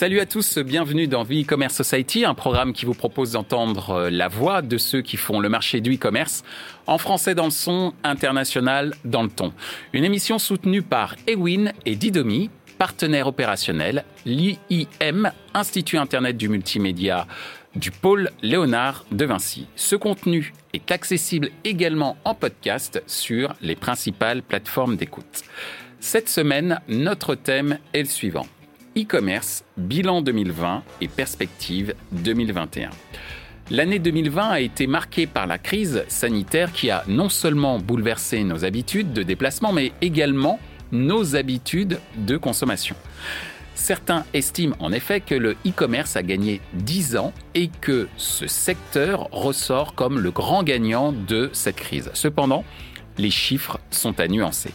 Salut 0.00 0.20
à 0.20 0.24
tous, 0.24 0.56
bienvenue 0.56 1.08
dans 1.08 1.26
The 1.26 1.42
E-Commerce 1.42 1.74
Society, 1.74 2.24
un 2.24 2.32
programme 2.32 2.72
qui 2.72 2.86
vous 2.86 2.94
propose 2.94 3.32
d'entendre 3.32 3.90
euh, 3.90 4.10
la 4.10 4.28
voix 4.28 4.62
de 4.62 4.78
ceux 4.78 5.02
qui 5.02 5.18
font 5.18 5.40
le 5.40 5.50
marché 5.50 5.82
du 5.82 5.96
e-commerce 5.96 6.42
en 6.86 6.96
français 6.96 7.34
dans 7.34 7.44
le 7.44 7.50
son, 7.50 7.92
international 8.02 8.94
dans 9.04 9.22
le 9.22 9.28
ton. 9.28 9.52
Une 9.92 10.04
émission 10.04 10.38
soutenue 10.38 10.80
par 10.80 11.16
Ewin 11.26 11.72
et 11.84 11.96
Didomi, 11.96 12.48
partenaires 12.78 13.26
opérationnels, 13.26 14.06
l'IIM, 14.24 15.32
Institut 15.52 15.98
Internet 15.98 16.38
du 16.38 16.48
Multimédia 16.48 17.26
du 17.76 17.90
pôle 17.90 18.30
Léonard 18.40 19.04
de 19.12 19.26
Vinci. 19.26 19.66
Ce 19.76 19.96
contenu 19.96 20.54
est 20.72 20.90
accessible 20.92 21.50
également 21.64 22.16
en 22.24 22.34
podcast 22.34 23.02
sur 23.06 23.52
les 23.60 23.76
principales 23.76 24.40
plateformes 24.40 24.96
d'écoute. 24.96 25.42
Cette 25.98 26.30
semaine, 26.30 26.80
notre 26.88 27.34
thème 27.34 27.78
est 27.92 28.00
le 28.00 28.08
suivant 28.08 28.46
e-commerce, 28.96 29.64
bilan 29.76 30.22
2020 30.22 30.82
et 31.00 31.08
perspective 31.08 31.94
2021. 32.12 32.90
L'année 33.70 34.00
2020 34.00 34.48
a 34.48 34.60
été 34.60 34.86
marquée 34.86 35.26
par 35.26 35.46
la 35.46 35.58
crise 35.58 36.04
sanitaire 36.08 36.72
qui 36.72 36.90
a 36.90 37.04
non 37.06 37.28
seulement 37.28 37.78
bouleversé 37.78 38.42
nos 38.42 38.64
habitudes 38.64 39.12
de 39.12 39.22
déplacement, 39.22 39.72
mais 39.72 39.92
également 40.00 40.58
nos 40.90 41.36
habitudes 41.36 42.00
de 42.16 42.36
consommation. 42.36 42.96
Certains 43.76 44.24
estiment 44.34 44.76
en 44.80 44.92
effet 44.92 45.20
que 45.20 45.34
le 45.34 45.52
e-commerce 45.64 46.16
a 46.16 46.22
gagné 46.22 46.60
10 46.74 47.16
ans 47.16 47.32
et 47.54 47.68
que 47.68 48.08
ce 48.16 48.46
secteur 48.46 49.28
ressort 49.30 49.94
comme 49.94 50.18
le 50.18 50.32
grand 50.32 50.64
gagnant 50.64 51.12
de 51.12 51.48
cette 51.52 51.76
crise. 51.76 52.10
Cependant, 52.12 52.64
les 53.18 53.30
chiffres 53.30 53.78
sont 53.90 54.18
à 54.18 54.26
nuancer. 54.26 54.72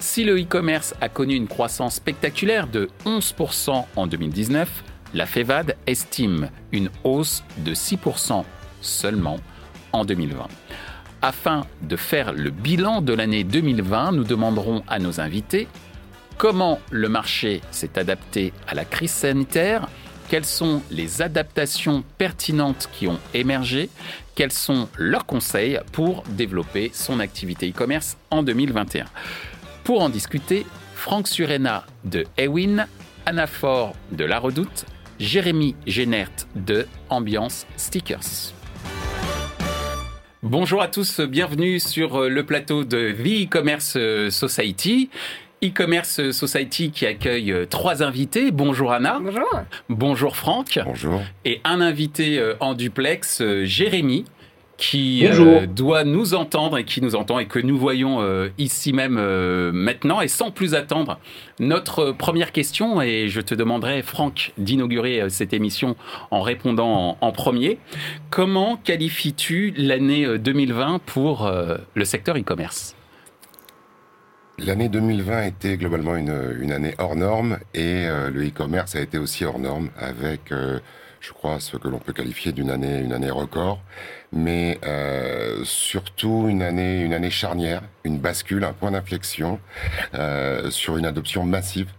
Si 0.00 0.22
le 0.22 0.40
e-commerce 0.40 0.94
a 1.00 1.08
connu 1.08 1.34
une 1.34 1.48
croissance 1.48 1.96
spectaculaire 1.96 2.68
de 2.68 2.88
11% 3.04 3.84
en 3.96 4.06
2019, 4.06 4.84
la 5.12 5.26
FEVAD 5.26 5.76
estime 5.86 6.50
une 6.70 6.90
hausse 7.02 7.42
de 7.58 7.74
6% 7.74 8.44
seulement 8.80 9.38
en 9.92 10.04
2020. 10.04 10.46
Afin 11.20 11.66
de 11.82 11.96
faire 11.96 12.32
le 12.32 12.50
bilan 12.50 13.02
de 13.02 13.12
l'année 13.12 13.42
2020, 13.42 14.12
nous 14.12 14.22
demanderons 14.22 14.84
à 14.86 15.00
nos 15.00 15.20
invités 15.20 15.66
comment 16.36 16.78
le 16.92 17.08
marché 17.08 17.60
s'est 17.72 17.98
adapté 17.98 18.52
à 18.68 18.74
la 18.74 18.84
crise 18.84 19.10
sanitaire, 19.10 19.88
quelles 20.28 20.44
sont 20.44 20.82
les 20.92 21.22
adaptations 21.22 22.04
pertinentes 22.18 22.88
qui 22.92 23.08
ont 23.08 23.18
émergé, 23.34 23.90
quels 24.36 24.52
sont 24.52 24.88
leurs 24.96 25.26
conseils 25.26 25.80
pour 25.90 26.22
développer 26.28 26.92
son 26.94 27.18
activité 27.18 27.68
e-commerce 27.68 28.16
en 28.30 28.44
2021. 28.44 29.06
Pour 29.88 30.02
en 30.02 30.10
discuter, 30.10 30.66
Franck 30.92 31.28
Surena 31.28 31.86
de 32.04 32.26
Ewin, 32.36 32.86
Anafor 33.24 33.94
de 34.12 34.26
La 34.26 34.38
Redoute, 34.38 34.84
Jérémy 35.18 35.76
Génert 35.86 36.28
de 36.54 36.86
Ambiance 37.08 37.66
Stickers. 37.78 38.52
Bonjour 40.42 40.82
à 40.82 40.88
tous, 40.88 41.20
bienvenue 41.20 41.80
sur 41.80 42.28
le 42.28 42.44
plateau 42.44 42.84
de 42.84 43.12
The 43.12 43.46
E-Commerce 43.46 43.96
Society. 44.28 45.08
E-Commerce 45.64 46.32
Society 46.32 46.90
qui 46.90 47.06
accueille 47.06 47.66
trois 47.70 48.02
invités. 48.02 48.50
Bonjour 48.50 48.92
Anna. 48.92 49.18
Bonjour. 49.22 49.62
Bonjour 49.88 50.36
Franck. 50.36 50.78
Bonjour. 50.84 51.22
Et 51.46 51.62
un 51.64 51.80
invité 51.80 52.46
en 52.60 52.74
duplex, 52.74 53.42
Jérémy 53.62 54.26
qui 54.78 55.26
euh, 55.26 55.66
doit 55.66 56.04
nous 56.04 56.34
entendre 56.34 56.78
et 56.78 56.84
qui 56.84 57.02
nous 57.02 57.16
entend 57.16 57.40
et 57.40 57.46
que 57.46 57.58
nous 57.58 57.76
voyons 57.76 58.22
euh, 58.22 58.48
ici 58.58 58.92
même 58.92 59.16
euh, 59.18 59.72
maintenant. 59.72 60.20
Et 60.20 60.28
sans 60.28 60.52
plus 60.52 60.74
attendre, 60.74 61.18
notre 61.58 62.12
première 62.12 62.52
question, 62.52 63.02
et 63.02 63.28
je 63.28 63.40
te 63.40 63.54
demanderai, 63.54 64.02
Franck, 64.02 64.52
d'inaugurer 64.56 65.28
cette 65.28 65.52
émission 65.52 65.96
en 66.30 66.40
répondant 66.40 67.18
en, 67.20 67.32
premier. 67.32 67.78
Comment 68.30 68.76
qualifies-tu 68.76 69.74
l'année 69.76 70.38
2020 70.38 71.00
pour 71.04 71.50
le 71.94 72.04
secteur 72.04 72.36
e-commerce? 72.36 72.94
L'année 74.58 74.88
2020 74.88 75.42
était 75.42 75.76
globalement 75.76 76.16
une, 76.16 76.56
une, 76.60 76.72
année 76.72 76.94
hors 76.98 77.16
norme 77.16 77.58
et 77.74 78.06
le 78.06 78.46
e-commerce 78.46 78.94
a 78.94 79.00
été 79.00 79.18
aussi 79.18 79.44
hors 79.44 79.58
norme 79.58 79.90
avec 79.98 80.52
je 81.20 81.32
crois, 81.32 81.60
ce 81.60 81.76
que 81.76 81.88
l'on 81.88 81.98
peut 81.98 82.12
qualifier 82.12 82.52
d'une 82.52 82.70
année, 82.70 83.00
une 83.00 83.12
année 83.12 83.30
record, 83.30 83.80
mais 84.32 84.78
euh, 84.84 85.62
surtout 85.64 86.46
une 86.48 86.62
année, 86.62 87.00
une 87.00 87.12
année 87.12 87.30
charnière, 87.30 87.82
une 88.04 88.18
bascule, 88.18 88.64
un 88.64 88.72
point 88.72 88.90
d'inflexion 88.90 89.58
euh, 90.14 90.70
sur 90.70 90.96
une 90.96 91.06
adoption 91.06 91.44
massive 91.44 91.90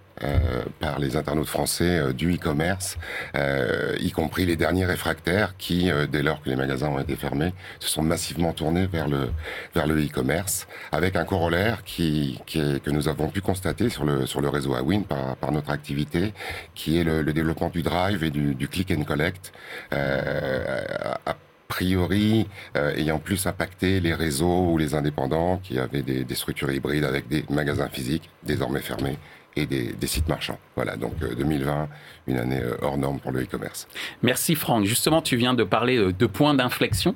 par 0.80 1.00
les 1.00 1.16
internautes 1.16 1.48
français 1.48 2.00
euh, 2.00 2.14
du 2.14 2.36
e-commerce, 2.36 2.98
euh, 3.36 3.96
y 4.00 4.12
compris 4.12 4.46
les 4.46 4.56
derniers 4.56 4.86
réfractaires 4.86 5.56
qui, 5.58 5.90
dès 6.12 6.24
lors 6.24 6.42
que 6.42 6.50
les 6.50 6.56
magasins 6.56 6.88
ont 6.90 7.00
été 7.00 7.16
fermés, 7.16 7.54
se 7.80 7.90
sont 7.90 8.02
massivement 8.02 8.54
tournés 8.54 8.86
vers 8.86 9.08
le 9.08 9.30
vers 9.76 9.88
le 9.88 9.96
e-commerce, 10.04 10.68
avec 10.92 11.16
un 11.16 11.26
corollaire 11.26 11.84
qui, 11.84 12.40
qui 12.46 12.60
est, 12.60 12.84
que 12.84 12.92
nous 12.92 13.08
avons 13.08 13.30
pu 13.30 13.42
constater 13.42 13.90
sur 13.90 14.06
le 14.06 14.26
sur 14.26 14.42
le 14.42 14.50
réseau 14.50 14.76
Awin 14.76 15.02
par, 15.02 15.36
par 15.38 15.52
notre 15.52 15.72
activité, 15.72 16.34
qui 16.76 17.00
est 17.00 17.04
le, 17.04 17.22
le 17.22 17.34
développement 17.34 17.70
du 17.70 17.82
drive 17.82 18.24
et 18.24 18.30
du, 18.30 18.56
du 18.56 18.68
click 18.68 18.92
and 18.92 19.04
collect. 19.04 19.52
a 19.92 21.36
priori 21.68 22.48
ayant 22.76 23.20
plus 23.20 23.46
impacté 23.46 24.00
les 24.00 24.14
réseaux 24.14 24.72
ou 24.72 24.78
les 24.78 24.96
indépendants 24.96 25.58
qui 25.58 25.78
avaient 25.78 26.02
des, 26.02 26.24
des 26.24 26.36
structures 26.36 26.72
hybrides 26.72 27.04
avec 27.04 27.28
des 27.28 27.46
magasins 27.50 27.90
physiques 27.90 28.30
désormais 28.44 28.82
fermés 28.82 29.18
et 29.56 29.66
des, 29.66 30.08
sites 30.08 30.28
marchands. 30.28 30.60
Voilà, 30.76 30.96
donc 30.96 31.18
2020, 31.20 31.72
euh, 31.72 31.86
une 32.28 32.38
année 32.38 32.60
euh, 32.62 32.78
hors 32.82 32.98
norme 32.98 33.20
pour 33.20 33.32
le 33.32 33.44
e-commerce. 33.44 33.88
Merci 34.22 34.56
Franck. 34.56 34.86
Justement, 34.86 35.22
tu 35.22 35.36
viens 35.36 35.54
de 35.54 35.64
parler 35.64 35.98
euh, 35.98 36.14
de 36.14 36.26
points 36.26 36.54
d'inflexion. 36.54 37.16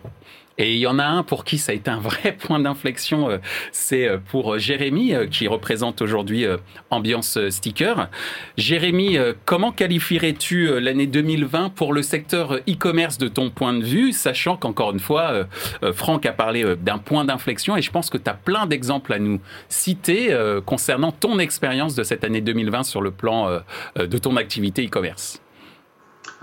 Et 0.58 0.74
il 0.74 0.80
y 0.80 0.88
en 0.88 1.00
a 1.00 1.06
un 1.06 1.24
pour 1.24 1.46
qui 1.46 1.58
ça 1.58 1.72
a 1.72 1.76
été 1.76 1.90
un 1.90 2.00
vrai 2.00 2.38
point 2.40 2.60
d'inflexion, 2.60 3.30
euh, 3.30 3.38
c'est 3.72 4.08
euh, 4.08 4.18
pour 4.18 4.58
Jérémy, 4.60 5.14
euh, 5.14 5.26
qui 5.26 5.48
représente 5.48 6.02
aujourd'hui 6.02 6.46
Ambiance 6.90 7.38
Sticker. 7.50 8.10
Jérémy, 8.58 9.18
comment 9.46 9.72
qualifierais-tu 9.72 10.80
l'année 10.80 11.08
2020 11.08 11.70
pour 11.70 11.94
le 11.94 12.02
secteur 12.02 12.56
e-commerce 12.70 13.18
de 13.18 13.28
ton 13.28 13.50
point 13.50 13.74
de 13.74 13.84
vue, 13.84 14.12
sachant 14.12 14.58
qu'encore 14.58 14.92
une 14.92 15.00
fois, 15.00 15.48
Franck 15.94 16.26
a 16.26 16.32
parlé 16.32 16.76
d'un 16.78 16.98
point 16.98 17.26
d'inflexion 17.26 17.78
et 17.78 17.82
je 17.82 17.92
pense 17.92 18.10
que 18.10 18.18
tu 18.18 18.30
as 18.30 18.34
plein 18.34 18.66
d'exemples 18.68 19.14
à 19.14 19.20
nous 19.20 19.40
citer 19.70 20.36
concernant 20.66 21.12
ton 21.12 21.40
expérience 21.40 21.96
de 21.96 22.04
cette 22.04 22.24
année 22.24 22.42
2020 22.42 22.84
sur 22.84 23.02
le 23.02 23.12
plan 23.12 23.62
de 23.96 24.18
ton 24.18 24.36
activité 24.36 24.86
e-commerce. 24.86 25.42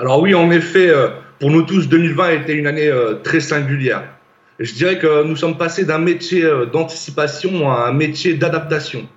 Alors 0.00 0.21
oui, 0.22 0.34
en 0.34 0.50
effet, 0.50 0.88
euh, 0.88 1.09
pour 1.41 1.51
nous 1.51 1.62
tous, 1.62 1.89
2020 1.89 2.25
a 2.25 2.33
été 2.34 2.53
une 2.53 2.67
année 2.67 2.89
euh, 2.89 3.15
très 3.15 3.41
singulière. 3.41 4.05
Je 4.59 4.75
dirais 4.75 4.99
que 4.99 5.25
nous 5.25 5.37
sommes 5.37 5.56
passés 5.56 5.87
d'un 5.87 5.99
métier 5.99 6.45
euh, 6.45 6.67
d'anticipation 6.67 7.73
à 7.73 7.89
un 7.89 7.93
métier 7.93 8.34
d'adaptation. 8.34 9.09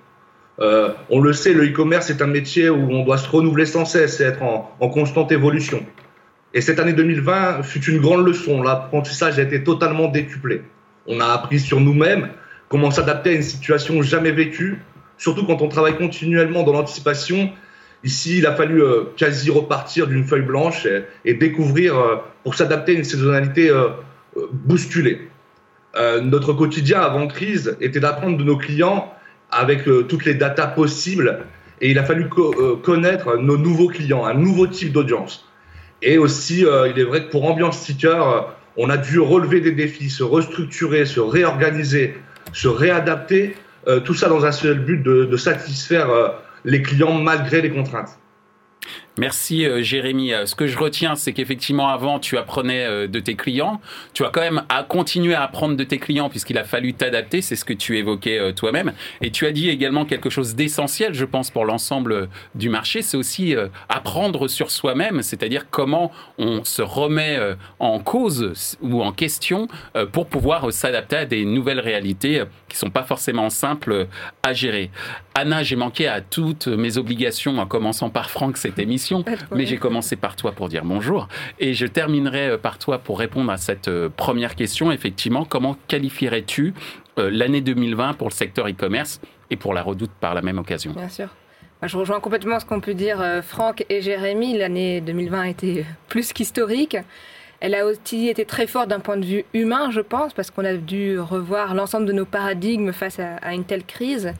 on 0.58 1.20
le 1.20 1.32
sait, 1.32 1.52
le 1.52 1.66
e-commerce 1.66 2.08
est 2.10 2.22
un 2.22 2.26
métier 2.26 2.70
où 2.70 2.90
on 2.90 3.04
doit 3.04 3.18
se 3.18 3.28
renouveler 3.28 3.66
sans 3.66 3.84
cesse 3.84 4.20
et 4.20 4.24
être 4.24 4.42
en, 4.42 4.74
en 4.80 4.88
constante 4.88 5.32
évolution. 5.32 5.84
Et 6.54 6.60
cette 6.60 6.78
année 6.78 6.92
2020 6.92 7.62
fut 7.62 7.84
une 7.84 8.00
grande 8.00 8.24
leçon. 8.24 8.62
L'apprentissage 8.62 9.38
a 9.38 9.42
été 9.42 9.62
totalement 9.62 10.08
décuplé. 10.08 10.62
On 11.06 11.20
a 11.20 11.26
appris 11.26 11.58
sur 11.60 11.80
nous-mêmes 11.80 12.30
comment 12.68 12.90
s'adapter 12.90 13.30
à 13.30 13.32
une 13.34 13.42
situation 13.42 14.00
jamais 14.02 14.30
vécue, 14.30 14.78
surtout 15.18 15.44
quand 15.44 15.60
on 15.60 15.68
travaille 15.68 15.96
continuellement 15.96 16.62
dans 16.62 16.72
l'anticipation 16.72 17.50
Ici, 18.04 18.36
il 18.38 18.46
a 18.46 18.54
fallu 18.54 18.82
euh, 18.82 19.04
quasi 19.16 19.50
repartir 19.50 20.06
d'une 20.06 20.24
feuille 20.24 20.42
blanche 20.42 20.86
et, 21.24 21.34
découvrir, 21.34 21.98
euh, 21.98 22.16
pour 22.44 22.54
s'adapter 22.54 22.92
à 22.92 22.94
une 22.96 23.04
saisonnalité 23.04 23.70
euh, 23.70 23.88
bousculée. 24.52 25.28
notre 26.22 26.52
quotidien 26.52 27.00
avant 27.00 27.26
crise 27.28 27.76
était 27.80 28.00
d'apprendre 28.00 28.36
de 28.36 28.44
nos 28.44 28.56
clients 28.56 29.12
avec 29.50 29.84
toutes 30.08 30.24
les 30.24 30.34
datas 30.34 30.66
possibles 30.66 31.38
et 31.80 31.92
il 31.92 31.98
a 32.00 32.04
fallu 32.04 32.28
connaître 32.82 33.36
nos 33.36 33.56
nouveaux 33.56 33.86
clients, 33.86 34.24
un 34.24 34.34
nouveau 34.34 34.66
type 34.66 34.92
d'audience. 34.92 35.48
Et 36.02 36.18
aussi, 36.18 36.64
il 36.90 36.98
est 36.98 37.04
vrai 37.04 37.24
que 37.24 37.30
pour 37.30 37.44
Ambiance 37.48 37.78
Sticker, 37.78 38.56
on 38.76 38.90
a 38.90 38.96
dû 38.96 39.20
relever 39.20 39.60
des 39.60 39.70
défis, 39.70 40.10
se 40.10 40.24
restructurer, 40.24 41.06
se 41.06 41.20
réorganiser, 41.20 42.16
se 42.52 42.66
réadapter, 42.66 43.54
tout 44.04 44.14
ça 44.14 44.28
dans 44.28 44.44
un 44.44 44.52
seul 44.52 44.80
but 44.80 45.00
de, 45.00 45.26
de 45.26 45.36
satisfaire 45.36 46.08
les 46.64 46.82
clients 46.82 47.14
malgré 47.14 47.60
les 47.60 47.70
contraintes. 47.70 48.18
Merci 49.16 49.64
euh, 49.64 49.80
Jérémy. 49.80 50.32
Euh, 50.32 50.44
ce 50.44 50.56
que 50.56 50.66
je 50.66 50.76
retiens, 50.76 51.14
c'est 51.14 51.32
qu'effectivement 51.32 51.88
avant, 51.88 52.18
tu 52.18 52.36
apprenais 52.36 52.84
euh, 52.84 53.06
de 53.06 53.20
tes 53.20 53.36
clients. 53.36 53.80
Tu 54.12 54.24
as 54.24 54.28
quand 54.30 54.40
même 54.40 54.64
à 54.68 54.82
continuer 54.82 55.34
à 55.34 55.44
apprendre 55.44 55.76
de 55.76 55.84
tes 55.84 55.98
clients 55.98 56.28
puisqu'il 56.28 56.58
a 56.58 56.64
fallu 56.64 56.94
t'adapter. 56.94 57.40
C'est 57.40 57.54
ce 57.54 57.64
que 57.64 57.72
tu 57.72 57.96
évoquais 57.96 58.52
toi-même. 58.54 58.92
Et 59.20 59.30
tu 59.30 59.46
as 59.46 59.52
dit 59.52 59.68
également 59.68 60.04
quelque 60.04 60.30
chose 60.30 60.56
d'essentiel, 60.56 61.14
je 61.14 61.24
pense, 61.24 61.52
pour 61.52 61.64
l'ensemble 61.64 62.28
du 62.56 62.68
marché. 62.68 63.02
C'est 63.02 63.16
aussi 63.16 63.54
apprendre 63.88 64.48
sur 64.48 64.70
soi-même, 64.70 65.22
c'est-à-dire 65.22 65.70
comment 65.70 66.10
on 66.38 66.64
se 66.64 66.82
remet 66.82 67.38
en 67.78 67.98
cause 68.00 68.76
ou 68.82 69.02
en 69.02 69.12
question 69.12 69.68
pour 70.12 70.26
pouvoir 70.26 70.72
s'adapter 70.72 71.16
à 71.16 71.26
des 71.26 71.44
nouvelles 71.44 71.80
réalités 71.80 72.42
qui 72.68 72.76
sont 72.76 72.90
pas 72.90 73.04
forcément 73.04 73.50
simples 73.50 74.06
à 74.42 74.52
gérer. 74.52 74.90
Anna, 75.34 75.62
j'ai 75.62 75.76
manqué 75.76 76.06
à 76.06 76.20
toutes 76.20 76.66
mes 76.68 76.96
obligations 76.96 77.58
en 77.58 77.66
commençant 77.66 78.10
par 78.10 78.30
Franck 78.30 78.56
cette 78.56 78.78
émission 78.78 79.03
mais 79.54 79.66
j'ai 79.66 79.76
commencé 79.76 80.16
par 80.16 80.36
toi 80.36 80.52
pour 80.52 80.68
dire 80.68 80.84
bonjour. 80.84 81.28
Et 81.58 81.74
je 81.74 81.86
terminerai 81.86 82.58
par 82.58 82.78
toi 82.78 82.98
pour 82.98 83.18
répondre 83.18 83.50
à 83.50 83.56
cette 83.56 83.90
première 84.08 84.54
question. 84.54 84.92
Effectivement, 84.92 85.44
comment 85.44 85.76
qualifierais-tu 85.88 86.74
l'année 87.16 87.60
2020 87.60 88.14
pour 88.14 88.28
le 88.28 88.32
secteur 88.32 88.68
e-commerce 88.68 89.20
et 89.50 89.56
pour 89.56 89.74
la 89.74 89.82
redoute 89.82 90.10
par 90.20 90.34
la 90.34 90.42
même 90.42 90.58
occasion? 90.58 90.92
Bien 90.92 91.08
sûr. 91.08 91.28
Je 91.82 91.96
rejoins 91.96 92.20
complètement 92.20 92.58
ce 92.60 92.64
qu'on 92.64 92.80
peut 92.80 92.94
dire 92.94 93.22
Franck 93.42 93.84
et 93.88 94.00
Jérémy. 94.00 94.56
L'année 94.56 95.00
2020 95.00 95.40
a 95.40 95.48
été 95.48 95.84
plus 96.08 96.32
qu'historique. 96.32 96.96
Elle 97.60 97.74
a 97.74 97.86
aussi 97.86 98.28
été 98.28 98.44
très 98.44 98.66
forte 98.66 98.88
d'un 98.88 99.00
point 99.00 99.16
de 99.16 99.24
vue 99.24 99.44
humain, 99.54 99.90
je 99.90 100.00
pense, 100.02 100.34
parce 100.34 100.50
qu'on 100.50 100.66
a 100.66 100.74
dû 100.74 101.18
revoir 101.18 101.74
l'ensemble 101.74 102.04
de 102.04 102.12
nos 102.12 102.26
paradigmes 102.26 102.92
face 102.92 103.18
à, 103.18 103.54
une 103.54 103.64
telle 103.64 103.84
crise. 103.84 104.34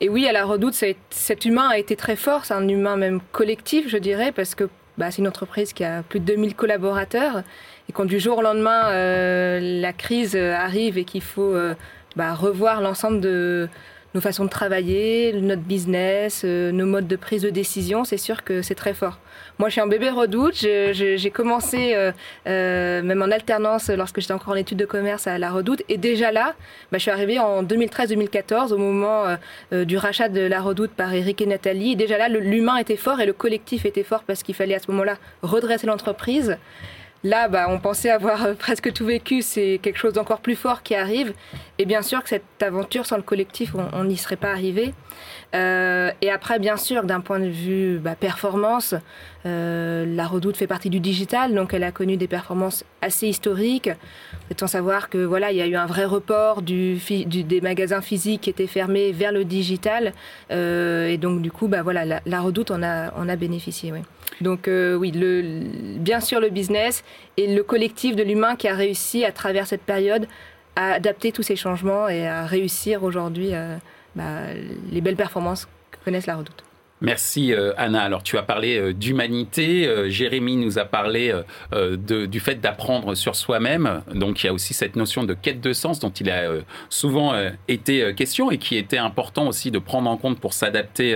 Et 0.00 0.08
oui, 0.08 0.26
à 0.26 0.32
la 0.32 0.44
redoute, 0.44 0.74
cet 1.10 1.44
humain 1.46 1.68
a 1.68 1.78
été 1.78 1.96
très 1.96 2.16
fort, 2.16 2.44
c'est 2.44 2.54
un 2.54 2.68
humain 2.68 2.96
même 2.96 3.20
collectif, 3.32 3.88
je 3.88 3.96
dirais, 3.96 4.30
parce 4.30 4.54
que 4.54 4.68
bah, 4.98 5.10
c'est 5.10 5.18
une 5.18 5.28
entreprise 5.28 5.72
qui 5.72 5.84
a 5.84 6.02
plus 6.02 6.20
de 6.20 6.26
2000 6.26 6.54
collaborateurs, 6.54 7.42
et 7.88 7.92
quand 7.92 8.04
du 8.04 8.20
jour 8.20 8.38
au 8.38 8.42
lendemain, 8.42 8.90
euh, 8.90 9.80
la 9.80 9.92
crise 9.94 10.36
arrive 10.36 10.98
et 10.98 11.04
qu'il 11.04 11.22
faut 11.22 11.54
euh, 11.54 11.74
bah, 12.14 12.34
revoir 12.34 12.82
l'ensemble 12.82 13.20
de 13.20 13.68
nos 14.16 14.22
façons 14.22 14.46
de 14.46 14.50
travailler, 14.50 15.34
notre 15.34 15.60
business, 15.60 16.40
euh, 16.42 16.72
nos 16.72 16.86
modes 16.86 17.06
de 17.06 17.16
prise 17.16 17.42
de 17.42 17.50
décision, 17.50 18.04
c'est 18.04 18.16
sûr 18.16 18.44
que 18.44 18.62
c'est 18.62 18.74
très 18.74 18.94
fort. 18.94 19.18
Moi, 19.58 19.68
je 19.68 19.72
suis 19.72 19.80
un 19.82 19.86
bébé 19.86 20.08
redoute. 20.08 20.54
J'ai 20.54 21.30
commencé 21.30 21.94
euh, 21.94 22.12
euh, 22.46 23.02
même 23.02 23.20
en 23.20 23.30
alternance 23.30 23.90
lorsque 23.90 24.20
j'étais 24.20 24.32
encore 24.32 24.54
en 24.54 24.56
études 24.56 24.78
de 24.78 24.86
commerce 24.86 25.26
à 25.26 25.36
la 25.36 25.50
redoute. 25.50 25.82
Et 25.90 25.98
déjà 25.98 26.32
là, 26.32 26.54
bah, 26.90 26.96
je 26.96 27.02
suis 27.02 27.10
arrivée 27.10 27.38
en 27.38 27.62
2013-2014 27.62 28.72
au 28.72 28.78
moment 28.78 29.24
du 29.72 29.98
rachat 29.98 30.30
de 30.30 30.40
la 30.40 30.60
redoute 30.62 30.92
par 30.92 31.12
Eric 31.12 31.42
et 31.42 31.46
Nathalie. 31.46 31.92
Et 31.92 31.96
déjà 31.96 32.16
là, 32.16 32.28
l'humain 32.28 32.78
était 32.78 32.96
fort 32.96 33.20
et 33.20 33.26
le 33.26 33.34
collectif 33.34 33.84
était 33.84 34.02
fort 34.02 34.22
parce 34.22 34.42
qu'il 34.42 34.54
fallait 34.54 34.74
à 34.74 34.78
ce 34.78 34.90
moment-là 34.90 35.16
redresser 35.42 35.86
l'entreprise. 35.86 36.56
Là, 37.26 37.48
bah, 37.48 37.66
on 37.68 37.80
pensait 37.80 38.10
avoir 38.10 38.54
presque 38.54 38.92
tout 38.92 39.04
vécu, 39.04 39.42
c'est 39.42 39.80
quelque 39.82 39.98
chose 39.98 40.12
d'encore 40.12 40.38
plus 40.38 40.54
fort 40.54 40.84
qui 40.84 40.94
arrive. 40.94 41.34
Et 41.76 41.84
bien 41.84 42.00
sûr 42.00 42.22
que 42.22 42.28
cette 42.28 42.62
aventure 42.62 43.04
sans 43.04 43.16
le 43.16 43.24
collectif, 43.24 43.74
on 43.74 44.04
n'y 44.04 44.16
serait 44.16 44.36
pas 44.36 44.52
arrivé. 44.52 44.94
Euh, 45.56 46.10
et 46.20 46.30
après, 46.30 46.58
bien 46.58 46.76
sûr, 46.76 47.04
d'un 47.04 47.20
point 47.20 47.38
de 47.38 47.48
vue 47.48 47.98
bah, 47.98 48.14
performance, 48.14 48.94
euh, 49.46 50.04
la 50.06 50.26
Redoute 50.26 50.56
fait 50.56 50.66
partie 50.66 50.90
du 50.90 51.00
digital, 51.00 51.54
donc 51.54 51.72
elle 51.72 51.84
a 51.84 51.92
connu 51.92 52.16
des 52.16 52.26
performances 52.28 52.84
assez 53.00 53.26
historiques. 53.28 53.90
Étant 54.50 54.66
savoir 54.66 55.08
que 55.08 55.18
voilà, 55.18 55.52
il 55.52 55.56
y 55.56 55.62
a 55.62 55.66
eu 55.66 55.76
un 55.76 55.86
vrai 55.86 56.04
report 56.04 56.62
des 56.62 57.60
magasins 57.62 58.02
physiques 58.02 58.42
qui 58.42 58.50
étaient 58.50 58.66
fermés 58.66 59.12
vers 59.12 59.32
le 59.32 59.44
digital, 59.44 60.12
euh, 60.50 61.08
et 61.08 61.16
donc 61.16 61.40
du 61.40 61.50
coup, 61.50 61.68
bah 61.68 61.82
voilà, 61.82 62.20
la, 62.24 62.40
Redoute 62.40 62.70
en 62.70 62.82
a, 62.82 63.14
en 63.14 63.28
a 63.28 63.36
bénéficié. 63.36 63.92
Donc 64.42 64.68
oui, 64.68 65.12
bien 65.12 66.20
sûr 66.20 66.40
le 66.40 66.50
business 66.50 67.02
et 67.36 67.54
le 67.54 67.62
collectif 67.62 68.14
de 68.14 68.22
l'humain 68.22 68.56
qui 68.56 68.68
a 68.68 68.74
réussi 68.74 69.24
à 69.24 69.32
travers 69.32 69.66
cette 69.66 69.82
période 69.82 70.26
à 70.74 70.92
adapter 70.92 71.32
tous 71.32 71.42
ces 71.42 71.56
changements 71.56 72.08
et 72.08 72.26
à 72.26 72.44
réussir 72.44 73.02
aujourd'hui. 73.02 73.52
Bah, 74.16 74.24
les 74.90 75.00
belles 75.00 75.16
performances 75.16 75.68
que 75.90 75.98
connaissent 76.04 76.26
la 76.26 76.36
redoute. 76.36 76.64
Merci 77.02 77.52
euh, 77.52 77.74
Anna. 77.76 78.00
Alors 78.00 78.22
tu 78.22 78.38
as 78.38 78.42
parlé 78.42 78.78
euh, 78.78 78.94
d'humanité, 78.94 79.86
euh, 79.86 80.08
Jérémy 80.08 80.56
nous 80.56 80.78
a 80.78 80.86
parlé 80.86 81.34
du 81.72 82.40
fait 82.40 82.54
d'apprendre 82.54 83.14
sur 83.14 83.36
soi-même. 83.36 84.02
Donc 84.14 84.42
il 84.42 84.46
y 84.46 84.48
a 84.48 84.54
aussi 84.54 84.72
cette 84.72 84.96
notion 84.96 85.24
de 85.24 85.34
quête 85.34 85.60
de 85.60 85.74
sens 85.74 85.98
dont 86.00 86.10
il 86.10 86.30
a 86.30 86.48
souvent 86.88 87.34
été 87.68 88.14
question 88.14 88.50
et 88.50 88.58
qui 88.58 88.76
était 88.76 88.98
important 88.98 89.46
aussi 89.46 89.70
de 89.70 89.78
prendre 89.78 90.08
en 90.08 90.16
compte 90.16 90.40
pour 90.40 90.54
s'adapter 90.54 91.14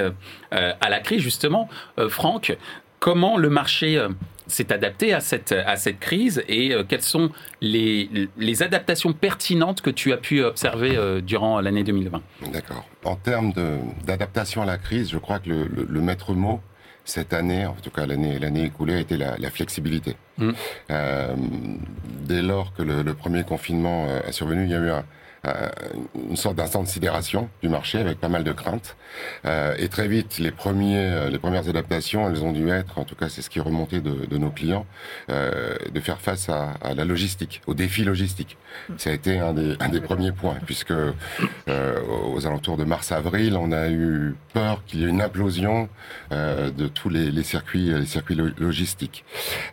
à 0.51 0.91
la 0.91 1.01
crise 1.01 1.23
justement. 1.23 1.69
Franck, 2.09 2.57
comment 2.99 3.39
le 3.39 3.49
marché 3.49 4.05
s'est 4.51 4.73
adapté 4.73 5.13
à 5.15 5.21
cette, 5.21 5.53
à 5.53 5.77
cette 5.77 5.99
crise 5.99 6.43
et 6.49 6.73
euh, 6.73 6.85
quelles 6.85 7.03
sont 7.03 7.31
les, 7.61 8.29
les, 8.37 8.63
adaptations 8.63 9.13
pertinentes 9.13 9.81
que 9.81 9.91
tu 9.91 10.13
as 10.13 10.17
pu 10.17 10.43
observer 10.43 10.97
euh, 10.97 11.21
durant 11.21 11.61
l'année 11.61 11.85
2020 11.85 12.23
D'accord. 12.53 12.87
En 13.05 13.17
termes 13.17 13.53
d'adaptation 14.05 14.63
à 14.63 14.67
la 14.67 14.79
crise, 14.79 15.11
je 15.11 15.19
crois 15.19 15.39
que 15.39 15.49
le, 15.49 15.67
le, 15.67 16.01
maître 16.01 16.35
mot 16.35 16.61
cette 17.05 17.33
année, 17.33 17.65
en 17.67 17.75
tout 17.75 17.91
cas 17.91 18.07
l'année 18.07 18.39
l'année 18.39 18.65
écoulée, 18.65 18.95
a 18.95 19.01
été 19.01 19.17
la, 19.17 19.37
la 19.39 19.51
flexibilité. 19.51 20.17
Mmh. 20.39 20.51
Euh, 20.91 21.35
dès 22.27 22.43
lors 22.43 22.75
que 22.75 22.83
le, 22.83 23.03
le, 23.03 23.15
premier 23.15 23.45
confinement 23.45 24.07
a 24.27 24.33
survenu, 24.33 24.65
il 24.65 24.71
y 24.71 24.75
a 24.75 24.79
eu 24.79 24.91
un, 24.91 25.05
une 26.29 26.37
sorte 26.37 26.57
d'instant 26.57 26.83
de 26.83 26.89
sidération 26.89 27.49
du 27.63 27.69
marché 27.69 27.99
avec 27.99 28.19
pas 28.21 28.29
mal 28.29 28.45
de 28.45 28.53
craintes. 28.53 28.97
Euh, 29.47 29.75
et 29.79 29.89
très 29.89 30.09
vite, 30.09 30.39
les, 30.39 30.51
premiers, 30.51 30.99
euh, 30.99 31.31
les 31.31 31.39
premières 31.39 31.69
adaptations, 31.69 32.29
elles 32.29 32.45
ont 32.45 32.53
dû 32.53 32.69
être, 32.69 32.99
en 32.99 33.05
tout 33.05 33.15
cas 33.15 33.29
c'est 33.29 33.43
ce 33.43 33.51
qui 33.51 33.59
est 33.59 33.63
remonté 33.63 34.01
de, 34.01 34.27
de 34.27 34.39
nos 34.39 34.51
clients, 34.51 34.87
euh, 35.31 35.75
de 35.93 36.01
faire 36.01 36.21
face 36.21 36.49
à, 36.49 36.73
à, 36.83 36.95
la 36.95 37.05
logistique, 37.05 37.63
au 37.67 37.75
défi 37.75 38.05
logistique. 38.05 38.59
Ça 38.99 39.11
a 39.11 39.13
été 39.13 39.39
un 39.39 39.55
des, 39.55 39.77
un 39.81 39.89
des 39.89 40.01
premiers 40.01 40.33
points, 40.33 40.57
puisque 40.67 40.93
euh, 40.93 41.13
aux 41.67 42.47
alentours 42.47 42.77
de 42.77 42.85
mars-avril, 42.85 43.57
on 43.57 43.73
a 43.73 43.89
eu 43.89 44.35
peur 44.53 44.85
qu'il 44.85 45.01
y 45.01 45.05
ait 45.05 45.09
une 45.09 45.23
implosion 45.23 45.89
de 46.31 46.89
tous 46.89 47.09
les, 47.09 47.31
les, 47.31 47.43
circuits, 47.43 47.93
les 47.93 48.07
circuits 48.07 48.37
logistiques. 48.59 49.25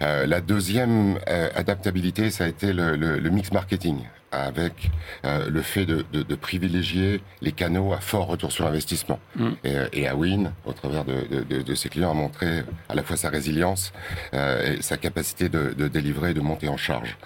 la 0.01 0.41
deuxième 0.41 1.19
adaptabilité, 1.55 2.31
ça 2.31 2.45
a 2.45 2.47
été 2.47 2.73
le, 2.73 2.95
le, 2.95 3.19
le 3.19 3.29
mix 3.29 3.51
marketing 3.51 3.99
avec 4.31 4.91
euh, 5.25 5.49
le 5.49 5.61
fait 5.61 5.85
de, 5.85 6.05
de, 6.11 6.21
de, 6.21 6.35
privilégier 6.35 7.21
les 7.41 7.51
canaux 7.51 7.93
à 7.93 7.99
fort 7.99 8.27
retour 8.27 8.51
sur 8.51 8.65
investissement. 8.67 9.19
Mm. 9.35 9.49
Et, 9.63 9.75
et 9.93 10.07
Awin, 10.07 10.53
au 10.65 10.73
travers 10.73 11.05
de, 11.05 11.43
de, 11.43 11.75
ses 11.75 11.89
clients, 11.89 12.11
a 12.11 12.13
montré 12.13 12.63
à 12.89 12.95
la 12.95 13.03
fois 13.03 13.15
sa 13.15 13.29
résilience 13.29 13.93
euh, 14.33 14.75
et 14.75 14.81
sa 14.81 14.97
capacité 14.97 15.49
de, 15.49 15.87
délivrer 15.87 16.31
et 16.31 16.33
de 16.33 16.41
monter 16.41 16.67
en 16.67 16.77
charge. 16.77 17.17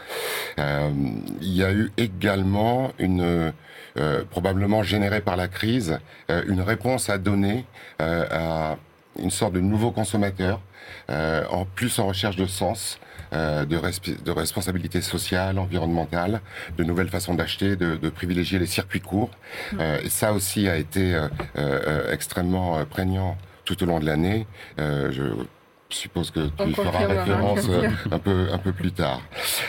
Euh, 0.60 0.90
il 1.42 1.54
y 1.54 1.64
a 1.64 1.72
eu 1.72 1.92
également 1.98 2.92
une... 3.00 3.54
Euh, 3.98 4.24
probablement 4.30 4.84
générée 4.84 5.20
par 5.20 5.36
la 5.36 5.50
crise, 5.50 6.00
euh, 6.30 6.44
une 6.48 6.62
réponse 6.62 7.10
à 7.10 7.18
donner 7.18 7.66
à 8.00 8.78
une 9.20 9.32
sorte 9.32 9.52
de 9.52 9.60
nouveau 9.60 9.92
consommateur, 9.92 10.62
en 11.10 11.66
plus 11.66 12.00
en 12.00 12.08
recherche 12.08 12.38
de 12.38 12.46
sens, 12.46 13.00
euh, 13.34 13.66
de, 13.66 13.78
de, 14.24 14.32
responsabilité 14.32 15.02
sociale, 15.02 15.58
environnementale, 15.58 16.42
de 16.78 16.84
nouvelles 16.84 17.10
façons 17.10 17.34
d'acheter, 17.34 17.76
de, 17.76 17.96
de, 17.96 18.10
privilégier 18.10 18.60
les 18.60 18.66
circuits 18.66 19.00
courts. 19.00 19.32
Mmh. 19.72 19.78
Euh, 19.80 20.02
et 20.04 20.10
ça 20.10 20.34
aussi 20.34 20.68
a 20.68 20.76
été 20.76 21.16
euh, 21.16 21.28
euh 21.58 22.12
extrêmement 22.12 22.84
prégnant 22.86 23.38
tout 23.64 23.82
au 23.84 23.86
long 23.86 24.00
de 24.00 24.06
l'année. 24.06 24.48
je 24.78 25.24
suppose 25.96 26.32
que 26.32 26.50
tu 26.64 26.74
feras 26.74 27.08
référence 27.08 27.68
euh, 27.70 27.90
un 28.12 28.20
peu 28.20 28.48
un 28.52 28.58
peu 28.58 28.72
plus 28.72 28.92
tard. 28.92 29.22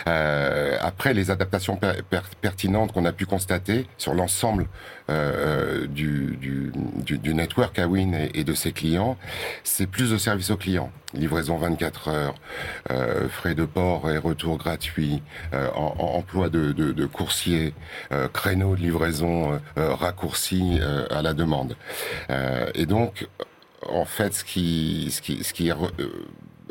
Euh, 0.06 0.76
après 0.80 1.14
les 1.14 1.30
adaptations 1.30 1.76
per, 1.76 2.02
per, 2.08 2.20
pertinentes 2.40 2.92
qu'on 2.92 3.04
a 3.04 3.12
pu 3.12 3.26
constater 3.26 3.86
sur 3.98 4.14
l'ensemble 4.14 4.66
euh, 5.10 5.86
du, 5.86 6.36
du, 6.40 6.72
du, 7.04 7.18
du, 7.18 7.34
network 7.34 7.78
Awin 7.78 8.12
et, 8.12 8.30
et, 8.34 8.44
de 8.44 8.54
ses 8.54 8.72
clients, 8.72 9.16
c'est 9.64 9.86
plus 9.86 10.10
de 10.10 10.16
services 10.16 10.50
aux 10.50 10.56
clients. 10.56 10.92
Livraison 11.12 11.56
24 11.56 12.08
heures, 12.08 12.34
euh, 12.90 13.28
frais 13.28 13.54
de 13.54 13.64
port 13.64 14.08
et 14.10 14.16
retour 14.16 14.58
gratuit, 14.58 15.22
euh, 15.52 15.68
en, 15.74 15.94
en, 15.98 16.18
emploi 16.18 16.48
de, 16.48 16.72
de, 16.72 16.92
de 16.92 17.06
coursiers, 17.06 17.74
euh, 18.12 18.28
créneaux 18.28 18.76
de 18.76 18.80
livraison 18.80 19.60
raccourcis 19.76 20.80
à 21.10 21.20
la 21.22 21.34
demande. 21.34 21.76
et 22.74 22.86
donc 22.86 23.26
en 23.88 24.04
fait, 24.04 24.34
ce 24.34 24.44
qui, 24.44 25.10
ce 25.10 25.20
qui, 25.20 25.44
ce 25.44 25.52
qui 25.52 25.68
est 25.68 25.72
euh, 25.72 25.90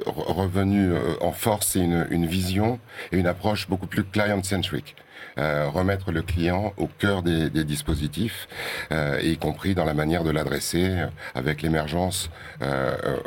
revenu 0.05 0.91
euh, 0.91 1.15
en 1.21 1.31
force, 1.31 1.67
c'est 1.67 1.79
une, 1.79 2.07
une, 2.09 2.25
vision 2.25 2.79
et 3.11 3.17
une 3.17 3.27
approche 3.27 3.67
beaucoup 3.67 3.87
plus 3.87 4.03
client-centric. 4.03 4.95
Euh, 5.37 5.69
remettre 5.69 6.11
le 6.11 6.21
client 6.21 6.73
au 6.77 6.87
cœur 6.87 7.23
des, 7.23 7.49
des 7.49 7.63
dispositifs, 7.63 8.47
euh, 8.91 9.19
y 9.23 9.37
compris 9.37 9.75
dans 9.75 9.85
la 9.85 9.93
manière 9.93 10.23
de 10.23 10.31
l'adresser, 10.31 10.87
euh, 10.89 11.07
avec 11.35 11.61
l'émergence, 11.61 12.29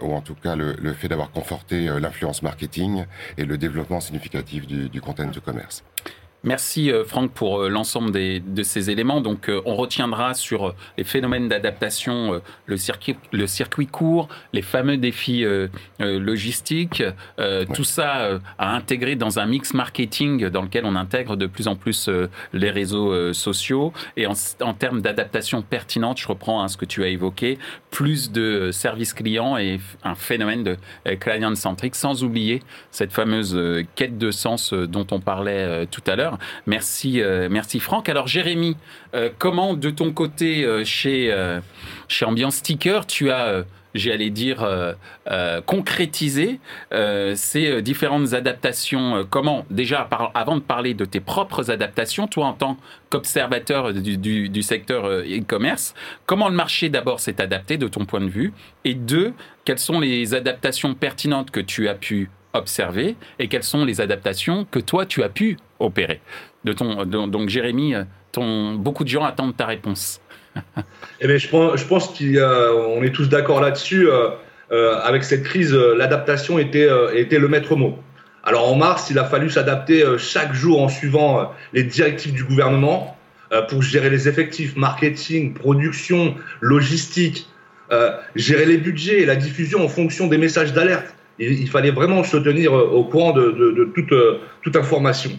ou 0.02 0.12
en 0.14 0.20
tout 0.20 0.34
cas 0.34 0.54
le, 0.54 0.74
le 0.74 0.92
fait 0.92 1.08
d'avoir 1.08 1.30
conforté 1.30 1.86
l'influence 2.00 2.42
marketing 2.42 3.04
et 3.36 3.44
le 3.44 3.58
développement 3.58 4.00
significatif 4.00 4.66
du, 4.66 4.88
du 4.88 5.00
content 5.00 5.26
de 5.26 5.40
commerce. 5.40 5.82
Merci 6.44 6.92
euh, 6.92 7.04
Franck 7.04 7.30
pour 7.32 7.62
euh, 7.62 7.68
l'ensemble 7.70 8.12
de 8.12 8.62
ces 8.62 8.90
éléments. 8.90 9.22
Donc 9.22 9.48
euh, 9.48 9.62
on 9.64 9.74
retiendra 9.76 10.34
sur 10.34 10.74
les 10.98 11.04
phénomènes 11.04 11.48
d'adaptation 11.48 12.42
le 12.66 12.76
circuit, 12.76 13.16
le 13.32 13.46
circuit 13.46 13.86
court, 13.86 14.28
les 14.52 14.60
fameux 14.60 14.98
défis 14.98 15.44
logistiques, 16.00 17.02
tout 17.74 17.84
ça 17.84 18.40
à 18.58 18.74
intégrer 18.74 19.16
dans 19.16 19.38
un 19.38 19.46
mix 19.46 19.72
marketing 19.72 20.48
dans 20.48 20.62
lequel 20.62 20.84
on 20.84 20.96
intègre 20.96 21.36
de 21.36 21.46
plus 21.46 21.68
en 21.68 21.76
plus 21.76 22.10
les 22.52 22.70
réseaux 22.70 23.32
sociaux. 23.32 23.92
Et 24.16 24.26
en, 24.26 24.34
en 24.60 24.74
termes 24.74 25.00
d'adaptation 25.00 25.62
pertinente, 25.62 26.18
je 26.18 26.28
reprends 26.28 26.62
hein, 26.62 26.68
ce 26.68 26.76
que 26.76 26.84
tu 26.84 27.02
as 27.04 27.08
évoqué, 27.08 27.58
plus 27.90 28.30
de 28.30 28.70
services 28.70 29.14
clients 29.14 29.56
et 29.56 29.80
un 30.02 30.14
phénomène 30.14 30.64
de 30.64 30.76
client-centric, 31.18 31.94
sans 31.94 32.24
oublier 32.24 32.62
cette 32.90 33.12
fameuse 33.12 33.58
quête 33.94 34.18
de 34.18 34.30
sens 34.30 34.72
dont 34.72 35.06
on 35.10 35.20
parlait 35.20 35.86
tout 35.86 36.02
à 36.06 36.16
l'heure 36.16 36.33
Merci, 36.66 37.20
euh, 37.20 37.48
merci 37.50 37.80
Franck. 37.80 38.08
Alors 38.08 38.26
Jérémy, 38.26 38.76
euh, 39.14 39.30
comment 39.38 39.74
de 39.74 39.90
ton 39.90 40.12
côté 40.12 40.64
euh, 40.64 40.84
chez, 40.84 41.34
chez 42.08 42.24
Ambiance 42.24 42.56
Sticker, 42.56 43.06
tu 43.06 43.30
as 43.30 43.64
j'allais 43.94 44.30
dire, 44.30 44.66
concrétiser 45.66 46.58
ces 47.36 47.80
différentes 47.80 48.32
adaptations 48.32 49.24
Comment, 49.30 49.64
déjà, 49.70 50.08
avant 50.34 50.56
de 50.56 50.62
parler 50.62 50.94
de 50.94 51.04
tes 51.04 51.20
propres 51.20 51.70
adaptations, 51.70 52.26
toi 52.26 52.46
en 52.46 52.52
tant 52.54 52.76
qu'observateur 53.10 53.92
du, 53.92 54.62
secteur 54.62 55.06
e-commerce, 55.06 55.94
comment 56.26 56.48
le 56.48 56.56
marché 56.56 56.88
d'abord 56.88 57.20
s'est 57.20 57.40
adapté 57.40 57.76
de 57.78 57.86
ton 57.86 58.04
point 58.04 58.20
de 58.20 58.28
vue? 58.28 58.52
Et 58.84 58.94
deux, 58.94 59.32
quelles 59.64 59.78
sont 59.78 60.00
les 60.00 60.34
adaptations 60.34 60.94
pertinentes 60.94 61.52
que 61.52 61.60
tu 61.60 61.88
as 61.88 61.94
pu 61.94 62.30
observer 62.54 63.16
et 63.38 63.48
quelles 63.48 63.64
sont 63.64 63.84
les 63.84 64.00
adaptations 64.00 64.66
que 64.70 64.78
toi 64.78 65.04
tu 65.04 65.22
as 65.22 65.28
pu 65.28 65.58
opérer 65.78 66.20
Donc 66.64 67.48
Jérémy, 67.48 67.94
beaucoup 68.78 69.04
de 69.04 69.08
gens 69.08 69.24
attendent 69.24 69.56
ta 69.56 69.66
réponse. 69.66 70.20
eh 71.20 71.26
bien, 71.26 71.36
je 71.36 71.48
pense, 71.48 72.08
qu'on 72.08 73.02
est 73.02 73.14
tous 73.14 73.28
d'accord 73.28 73.60
là-dessus. 73.60 74.08
Euh, 74.08 74.30
euh, 74.72 74.98
avec 75.02 75.24
cette 75.24 75.42
crise, 75.42 75.74
euh, 75.74 75.94
l'adaptation 75.96 76.58
était, 76.58 76.88
le 76.88 77.48
maître 77.48 77.76
mot. 77.76 77.98
Alors 78.42 78.70
en 78.70 78.76
mars, 78.76 79.10
il 79.10 79.18
a 79.18 79.24
fallu 79.24 79.50
s'adapter 79.50 80.04
chaque 80.18 80.52
jour 80.52 80.82
en 80.82 80.88
suivant 80.88 81.50
les 81.72 81.82
directives 81.82 82.34
du 82.34 82.44
gouvernement 82.44 83.16
pour 83.70 83.80
gérer 83.80 84.10
les 84.10 84.28
effectifs, 84.28 84.76
marketing, 84.76 85.54
production, 85.54 86.34
logistique, 86.60 87.48
gérer 88.36 88.66
les 88.66 88.76
budgets 88.76 89.22
et 89.22 89.24
la 89.24 89.36
diffusion 89.36 89.82
en 89.82 89.88
fonction 89.88 90.26
des 90.26 90.36
messages 90.36 90.74
d'alerte. 90.74 91.14
Il, 91.38 91.70
fallait 91.70 91.90
vraiment 91.90 92.22
se 92.22 92.36
tenir 92.36 92.74
au 92.74 93.04
courant 93.04 93.32
de, 93.32 93.90
toute 94.62 94.76
information. 94.76 95.30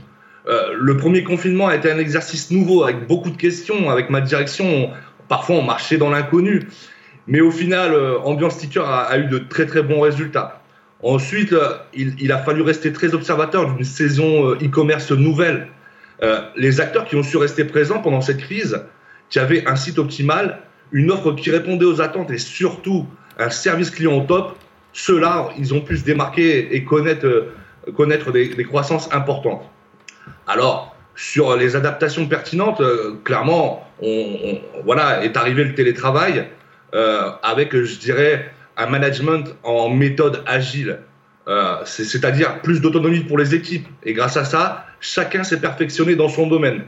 Euh, 0.47 0.75
le 0.77 0.97
premier 0.97 1.23
confinement 1.23 1.67
a 1.67 1.75
été 1.75 1.91
un 1.91 1.97
exercice 1.97 2.51
nouveau 2.51 2.83
avec 2.83 3.07
beaucoup 3.07 3.29
de 3.29 3.37
questions. 3.37 3.89
Avec 3.89 4.09
ma 4.09 4.21
direction, 4.21 4.91
parfois 5.27 5.57
on 5.57 5.63
marchait 5.63 5.97
dans 5.97 6.09
l'inconnu. 6.09 6.67
Mais 7.27 7.41
au 7.41 7.51
final, 7.51 7.93
euh, 7.93 8.19
Ambiance 8.19 8.57
Teacher 8.57 8.83
a, 8.85 9.17
eu 9.17 9.25
de 9.25 9.39
très 9.39 9.65
très 9.65 9.81
bons 9.81 10.01
résultats. 10.01 10.61
Ensuite, 11.01 11.53
euh, 11.53 11.75
il, 11.93 12.31
a 12.31 12.37
fallu 12.37 12.61
rester 12.61 12.93
très 12.93 13.13
observateur 13.13 13.73
d'une 13.73 13.83
saison 13.83 14.53
e-commerce 14.53 15.11
nouvelle. 15.11 15.67
les 16.55 16.79
acteurs 16.79 17.05
qui 17.05 17.15
ont 17.17 17.23
su 17.23 17.37
rester 17.37 17.65
présents 17.65 18.01
pendant 18.01 18.21
cette 18.21 18.37
crise, 18.37 18.85
qui 19.29 19.39
avaient 19.39 19.67
un 19.67 19.75
site 19.75 19.99
optimal, 19.99 20.61
une 20.91 21.11
offre 21.11 21.33
qui 21.33 21.51
répondait 21.51 21.85
aux 21.85 21.99
attentes 21.99 22.31
et 22.31 22.37
surtout 22.37 23.05
un 23.37 23.49
service 23.49 23.89
client 23.89 24.13
au 24.13 24.21
top, 24.21 24.55
ceux-là, 24.93 25.49
ils 25.59 25.73
ont 25.73 25.81
pu 25.81 25.97
se 25.97 26.05
démarquer 26.05 26.73
et 26.73 26.85
connaître, 26.85 27.47
connaître 27.97 28.31
des 28.31 28.63
croissances 28.63 29.09
importantes. 29.11 29.69
Alors, 30.47 30.95
sur 31.15 31.55
les 31.55 31.75
adaptations 31.75 32.27
pertinentes, 32.27 32.81
euh, 32.81 33.15
clairement, 33.23 33.87
on, 34.01 34.59
voilà, 34.83 35.23
est 35.23 35.37
arrivé 35.37 35.63
le 35.63 35.73
télétravail 35.73 36.47
euh, 36.93 37.29
avec, 37.41 37.75
je 37.75 37.99
dirais, 37.99 38.51
un 38.77 38.87
management 38.87 39.55
en 39.63 39.89
méthode 39.89 40.43
agile. 40.45 40.99
Euh, 41.47 41.75
c'est-à-dire 41.85 42.61
plus 42.61 42.81
d'autonomie 42.81 43.19
pour 43.21 43.37
les 43.37 43.53
équipes. 43.53 43.87
Et 44.03 44.13
grâce 44.13 44.35
à 44.35 44.45
ça, 44.45 44.87
chacun 44.99 45.43
s'est 45.43 45.61
perfectionné 45.61 46.15
dans 46.15 46.29
son 46.29 46.47
domaine. 46.47 46.83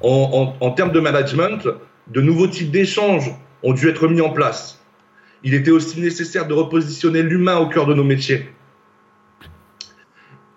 en 0.00 0.70
termes 0.70 0.92
de 0.92 1.00
management, 1.00 1.66
de 2.08 2.20
nouveaux 2.20 2.46
types 2.46 2.70
d'échanges 2.70 3.32
ont 3.62 3.72
dû 3.72 3.88
être 3.88 4.06
mis 4.08 4.20
en 4.20 4.30
place. 4.30 4.80
Il 5.42 5.54
était 5.54 5.70
aussi 5.70 6.00
nécessaire 6.00 6.46
de 6.46 6.54
repositionner 6.54 7.22
l'humain 7.22 7.56
au 7.56 7.68
cœur 7.68 7.86
de 7.86 7.94
nos 7.94 8.04
métiers. 8.04 8.48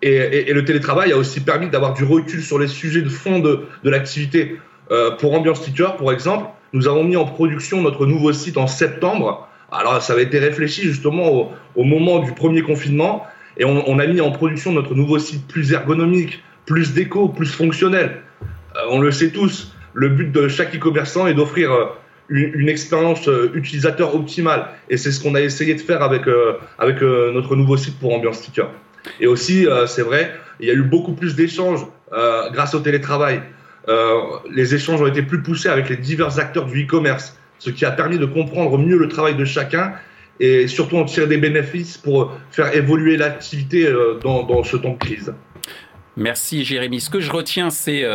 Et, 0.02 0.52
le 0.52 0.64
télétravail 0.64 1.12
a 1.12 1.16
aussi 1.16 1.40
permis 1.40 1.68
d'avoir 1.68 1.94
du 1.94 2.04
recul 2.04 2.42
sur 2.42 2.58
les 2.58 2.68
sujets 2.68 3.02
de 3.02 3.08
fond 3.08 3.38
de, 3.38 3.66
l'activité. 3.84 4.56
Euh, 4.90 5.12
pour 5.12 5.34
Ambiance 5.34 5.62
Teacher, 5.62 5.88
par 5.98 6.10
exemple, 6.10 6.46
nous 6.72 6.88
avons 6.88 7.04
mis 7.04 7.16
en 7.16 7.24
production 7.24 7.80
notre 7.80 8.06
nouveau 8.06 8.32
site 8.32 8.56
en 8.56 8.66
septembre. 8.66 9.48
Alors, 9.70 10.02
ça 10.02 10.14
avait 10.14 10.24
été 10.24 10.38
réfléchi 10.38 10.82
justement 10.82 11.52
au, 11.76 11.84
moment 11.84 12.18
du 12.20 12.32
premier 12.32 12.62
confinement. 12.62 13.24
Et 13.56 13.64
on, 13.64 13.98
a 13.98 14.06
mis 14.06 14.20
en 14.20 14.30
production 14.30 14.72
notre 14.72 14.94
nouveau 14.94 15.18
site 15.18 15.46
plus 15.46 15.72
ergonomique, 15.72 16.42
plus 16.66 16.94
déco, 16.94 17.28
plus 17.28 17.52
fonctionnel. 17.52 18.22
Euh, 18.76 18.80
on 18.90 19.00
le 19.00 19.10
sait 19.10 19.30
tous, 19.30 19.74
le 19.92 20.08
but 20.08 20.32
de 20.32 20.48
chaque 20.48 20.74
e-commerçant 20.74 21.26
est 21.26 21.34
d'offrir 21.34 21.72
euh, 21.72 21.84
une, 22.30 22.68
expérience 22.68 23.28
utilisateur 23.54 24.14
optimale. 24.14 24.68
Et 24.88 24.96
c'est 24.96 25.12
ce 25.12 25.20
qu'on 25.22 25.34
a 25.34 25.40
essayé 25.40 25.74
de 25.74 25.80
faire 25.80 26.02
avec, 26.02 26.22
avec 26.78 27.02
notre 27.02 27.54
nouveau 27.56 27.76
site 27.76 27.98
pour 27.98 28.14
Ambiance 28.14 28.40
Teacher. 28.40 28.66
Et 29.20 29.26
aussi, 29.26 29.66
euh, 29.66 29.86
c'est 29.86 30.02
vrai, 30.02 30.34
il 30.60 30.68
y 30.68 30.70
a 30.70 30.74
eu 30.74 30.82
beaucoup 30.82 31.12
plus 31.12 31.34
d'échanges 31.34 31.86
euh, 32.12 32.50
grâce 32.50 32.74
au 32.74 32.80
télétravail. 32.80 33.42
Euh, 33.88 34.20
les 34.50 34.74
échanges 34.74 35.00
ont 35.00 35.06
été 35.06 35.22
plus 35.22 35.42
poussés 35.42 35.68
avec 35.68 35.88
les 35.88 35.96
divers 35.96 36.38
acteurs 36.38 36.66
du 36.66 36.84
e-commerce, 36.84 37.36
ce 37.58 37.70
qui 37.70 37.84
a 37.84 37.90
permis 37.90 38.18
de 38.18 38.26
comprendre 38.26 38.78
mieux 38.78 38.98
le 38.98 39.08
travail 39.08 39.34
de 39.34 39.44
chacun 39.44 39.94
et 40.38 40.68
surtout 40.68 40.96
en 40.96 41.04
tirer 41.04 41.26
des 41.26 41.36
bénéfices 41.36 41.98
pour 41.98 42.32
faire 42.50 42.74
évoluer 42.74 43.16
l'activité 43.16 43.92
dans, 44.22 44.42
dans, 44.42 44.64
ce 44.64 44.76
temps 44.78 44.92
de 44.92 44.98
crise. 44.98 45.34
Merci 46.16 46.64
Jérémy. 46.64 47.00
Ce 47.00 47.10
que 47.10 47.20
je 47.20 47.30
retiens, 47.30 47.68
c'est 47.68 48.06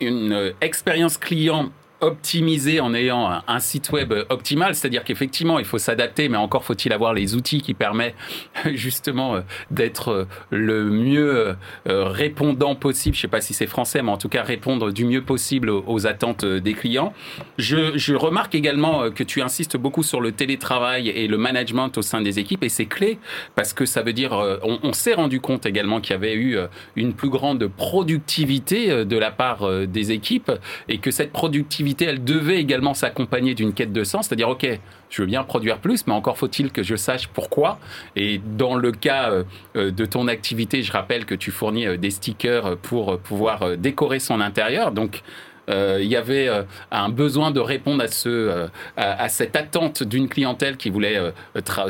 une 0.00 0.52
expérience 0.60 1.18
client 1.18 1.72
optimiser 2.04 2.80
en 2.80 2.94
ayant 2.94 3.40
un, 3.46 3.58
site 3.58 3.90
web 3.92 4.12
optimal, 4.28 4.74
c'est-à-dire 4.74 5.04
qu'effectivement, 5.04 5.58
il 5.58 5.64
faut 5.64 5.78
s'adapter, 5.78 6.28
mais 6.28 6.36
encore 6.36 6.64
faut-il 6.64 6.92
avoir 6.92 7.14
les 7.14 7.34
outils 7.34 7.62
qui 7.62 7.74
permettent 7.74 8.14
justement 8.74 9.36
euh, 9.36 9.40
d'être 9.70 10.08
euh, 10.08 10.24
le 10.50 10.84
mieux 10.84 11.56
euh, 11.88 12.04
répondant 12.04 12.74
possible. 12.74 13.14
Je 13.14 13.20
ne 13.20 13.22
sais 13.22 13.28
pas 13.28 13.40
si 13.40 13.54
c'est 13.54 13.66
français, 13.66 14.02
mais 14.02 14.10
en 14.10 14.18
tout 14.18 14.28
cas 14.28 14.42
répondre 14.42 14.92
du 14.92 15.04
mieux 15.04 15.22
possible 15.22 15.70
aux, 15.70 16.06
attentes 16.06 16.44
des 16.44 16.74
clients. 16.74 17.14
Je, 17.56 18.14
remarque 18.14 18.54
également 18.54 19.10
que 19.10 19.22
tu 19.22 19.40
insistes 19.40 19.76
beaucoup 19.76 20.02
sur 20.02 20.20
le 20.20 20.32
télétravail 20.32 21.08
et 21.08 21.26
le 21.26 21.38
management 21.38 21.96
au 21.96 22.02
sein 22.02 22.20
des 22.20 22.38
équipes, 22.38 22.62
et 22.62 22.68
c'est 22.68 22.86
clé 22.86 23.18
parce 23.54 23.72
que 23.72 23.86
ça 23.86 24.02
veut 24.02 24.12
dire, 24.12 24.32
on, 24.62 24.78
on 24.82 24.92
s'est 24.92 25.14
rendu 25.14 25.40
compte 25.40 25.64
également 25.64 26.00
qu'il 26.00 26.12
y 26.12 26.16
avait 26.16 26.34
eu 26.34 26.58
une 26.96 27.14
plus 27.14 27.30
grande 27.30 27.66
productivité 27.68 29.04
de 29.04 29.16
la 29.16 29.30
part 29.30 29.68
des 29.86 30.12
équipes 30.12 30.52
et 30.88 30.98
que 30.98 31.10
cette 31.10 31.32
productivité 31.32 31.93
elle 32.02 32.24
devait 32.24 32.58
également 32.58 32.94
s'accompagner 32.94 33.54
d'une 33.54 33.72
quête 33.72 33.92
de 33.92 34.04
sens, 34.04 34.26
c'est-à-dire, 34.26 34.48
OK, 34.48 34.66
je 35.10 35.22
veux 35.22 35.26
bien 35.26 35.44
produire 35.44 35.78
plus, 35.78 36.06
mais 36.06 36.12
encore 36.12 36.38
faut-il 36.38 36.72
que 36.72 36.82
je 36.82 36.96
sache 36.96 37.28
pourquoi. 37.28 37.78
Et 38.16 38.40
dans 38.56 38.74
le 38.74 38.92
cas 38.92 39.30
euh, 39.30 39.44
euh, 39.76 39.90
de 39.90 40.04
ton 40.04 40.28
activité, 40.28 40.82
je 40.82 40.92
rappelle 40.92 41.24
que 41.24 41.34
tu 41.34 41.50
fournis 41.50 41.86
euh, 41.86 41.96
des 41.96 42.10
stickers 42.10 42.76
pour 42.78 43.18
pouvoir 43.18 43.76
décorer 43.76 44.18
son 44.18 44.40
intérieur. 44.40 44.92
Donc, 44.92 45.22
il 45.68 46.06
y 46.06 46.16
avait 46.16 46.48
euh, 46.48 46.62
un 46.90 47.08
besoin 47.08 47.50
de 47.50 47.60
répondre 47.60 48.02
à, 48.02 48.08
ce, 48.08 48.28
euh, 48.28 48.66
à, 48.96 49.28
cette 49.28 49.56
attente 49.56 50.02
d'une 50.02 50.28
clientèle 50.28 50.76
qui 50.76 50.90
voulait, 50.90 51.20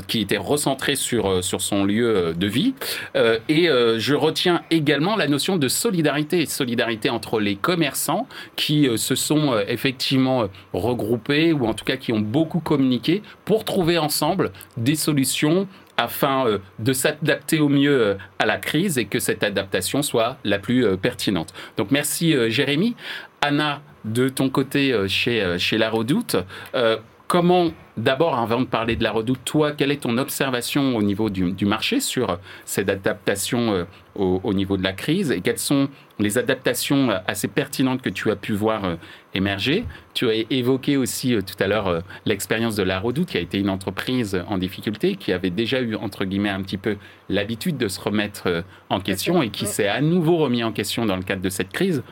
qui 0.06 0.20
était 0.20 0.36
recentrée 0.36 0.96
sur, 0.96 1.42
sur 1.42 1.60
son 1.60 1.84
lieu 1.84 2.34
de 2.36 2.46
vie. 2.46 2.74
et 3.14 3.68
je 3.96 4.14
retiens 4.14 4.62
également 4.70 5.16
la 5.16 5.28
notion 5.28 5.56
de 5.56 5.68
solidarité, 5.68 6.46
solidarité 6.46 7.10
entre 7.10 7.40
les 7.40 7.56
commerçants 7.56 8.26
qui 8.56 8.88
se 8.96 9.14
sont 9.14 9.58
effectivement 9.66 10.48
regroupés 10.72 11.52
ou 11.52 11.66
en 11.66 11.74
tout 11.74 11.84
cas 11.84 11.96
qui 11.96 12.12
ont 12.12 12.20
beaucoup 12.20 12.60
communiqué 12.60 13.22
pour 13.44 13.64
trouver 13.64 13.98
ensemble 13.98 14.52
des 14.76 14.94
solutions 14.94 15.68
afin 15.96 16.58
de 16.80 16.92
s'adapter 16.92 17.60
au 17.60 17.68
mieux 17.68 18.16
à 18.38 18.46
la 18.46 18.56
crise 18.56 18.98
et 18.98 19.04
que 19.04 19.20
cette 19.20 19.44
adaptation 19.44 20.02
soit 20.02 20.38
la 20.44 20.58
plus 20.58 20.96
pertinente. 20.96 21.54
Donc 21.76 21.90
merci 21.90 22.34
Jérémy. 22.50 22.96
Anna, 23.44 23.82
de 24.06 24.30
ton 24.30 24.48
côté 24.48 24.92
euh, 24.92 25.06
chez, 25.06 25.42
euh, 25.42 25.58
chez 25.58 25.76
La 25.76 25.90
Redoute, 25.90 26.36
euh, 26.74 26.96
comment, 27.28 27.72
d'abord, 27.98 28.38
avant 28.38 28.60
de 28.60 28.64
parler 28.64 28.96
de 28.96 29.04
La 29.04 29.12
Redoute, 29.12 29.40
toi, 29.44 29.72
quelle 29.72 29.90
est 29.90 30.02
ton 30.02 30.16
observation 30.16 30.96
au 30.96 31.02
niveau 31.02 31.28
du, 31.28 31.66
marché 31.66 32.00
sur 32.00 32.38
cette 32.64 32.88
adaptation 32.88 33.86
au, 34.14 34.54
niveau 34.54 34.76
de 34.78 34.82
la 34.82 34.92
crise 34.92 35.30
et 35.30 35.40
quelles 35.40 35.58
sont 35.58 35.88
les 36.18 36.38
adaptations 36.38 37.10
assez 37.26 37.48
pertinentes 37.48 38.02
que 38.02 38.10
tu 38.10 38.30
as 38.30 38.36
pu 38.36 38.52
voir 38.52 38.96
émerger? 39.34 39.84
Tu 40.12 40.28
as 40.28 40.34
évoqué 40.50 40.96
aussi 40.96 41.36
tout 41.44 41.62
à 41.62 41.66
l'heure 41.66 42.02
l'expérience 42.24 42.76
de 42.76 42.82
La 42.82 43.00
Redoute, 43.00 43.30
qui 43.30 43.38
a 43.38 43.40
été 43.40 43.58
une 43.58 43.70
entreprise 43.70 44.40
en 44.48 44.58
difficulté, 44.58 45.16
qui 45.16 45.32
avait 45.32 45.50
déjà 45.50 45.80
eu, 45.80 45.96
entre 45.96 46.24
guillemets, 46.24 46.50
un 46.50 46.62
petit 46.62 46.78
peu 46.78 46.96
l'habitude 47.28 47.78
de 47.78 47.88
se 47.88 48.00
remettre 48.00 48.64
en 48.90 49.00
question 49.00 49.42
et 49.42 49.48
qui 49.48 49.66
s'est 49.66 49.88
à 49.88 50.00
nouveau 50.00 50.36
remis 50.36 50.62
en 50.62 50.72
question 50.72 51.04
dans 51.04 51.16
le 51.16 51.22
cadre 51.22 51.42
de 51.42 51.50
cette 51.50 51.72
crise. 51.72 52.02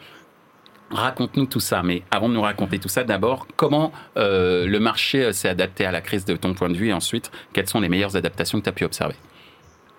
Raconte-nous 0.93 1.47
tout 1.47 1.61
ça, 1.61 1.83
mais 1.83 2.03
avant 2.11 2.29
de 2.29 2.35
nous 2.35 2.43
raconter 2.43 2.79
tout 2.79 2.89
ça, 2.89 3.03
d'abord, 3.03 3.47
comment 3.57 3.93
euh, 4.19 4.67
le 4.67 4.79
marché 4.79 5.25
euh, 5.25 5.33
s'est 5.33 5.49
adapté 5.49 5.87
à 5.87 5.91
la 5.91 6.03
crise 6.03 6.25
de 6.25 6.37
ton 6.37 6.53
point 6.53 6.69
de 6.69 6.77
vue 6.77 6.89
et 6.89 6.93
ensuite, 6.93 7.31
quelles 7.53 7.69
sont 7.69 7.81
les 7.81 7.89
meilleures 7.89 8.17
adaptations 8.17 8.59
que 8.59 8.65
tu 8.65 8.69
as 8.69 8.73
pu 8.73 8.85
observer? 8.85 9.15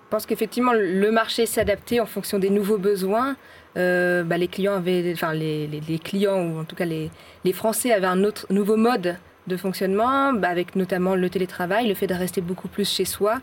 Je 0.06 0.10
pense 0.10 0.28
qu'effectivement, 0.28 0.74
le 0.74 1.12
marché 1.12 1.48
s'est 1.48 1.62
adapté 1.62 2.00
en 2.00 2.06
fonction 2.06 2.38
des 2.38 2.52
nouveaux 2.52 2.78
besoins. 2.78 3.36
Euh, 3.76 4.24
bah, 4.24 4.38
les 4.38 4.48
clients 4.48 4.76
avaient, 4.76 5.12
enfin 5.14 5.34
les, 5.34 6.00
clients 6.04 6.40
ou 6.40 6.60
en 6.60 6.64
tout 6.64 6.76
cas 6.76 6.86
les, 6.86 7.10
les, 7.44 7.54
Français 7.54 7.92
avaient 7.92 8.06
un 8.06 8.24
autre 8.24 8.46
nouveau 8.52 8.78
mode 8.78 9.18
de 9.48 9.58
fonctionnement, 9.58 10.34
bah, 10.34 10.50
avec 10.50 10.76
notamment 10.76 11.16
le 11.16 11.30
télétravail, 11.30 11.88
le 11.88 11.94
fait 11.96 12.08
de 12.08 12.14
rester 12.14 12.42
beaucoup 12.42 12.68
plus 12.68 12.90
chez 12.90 13.06
soi. 13.06 13.40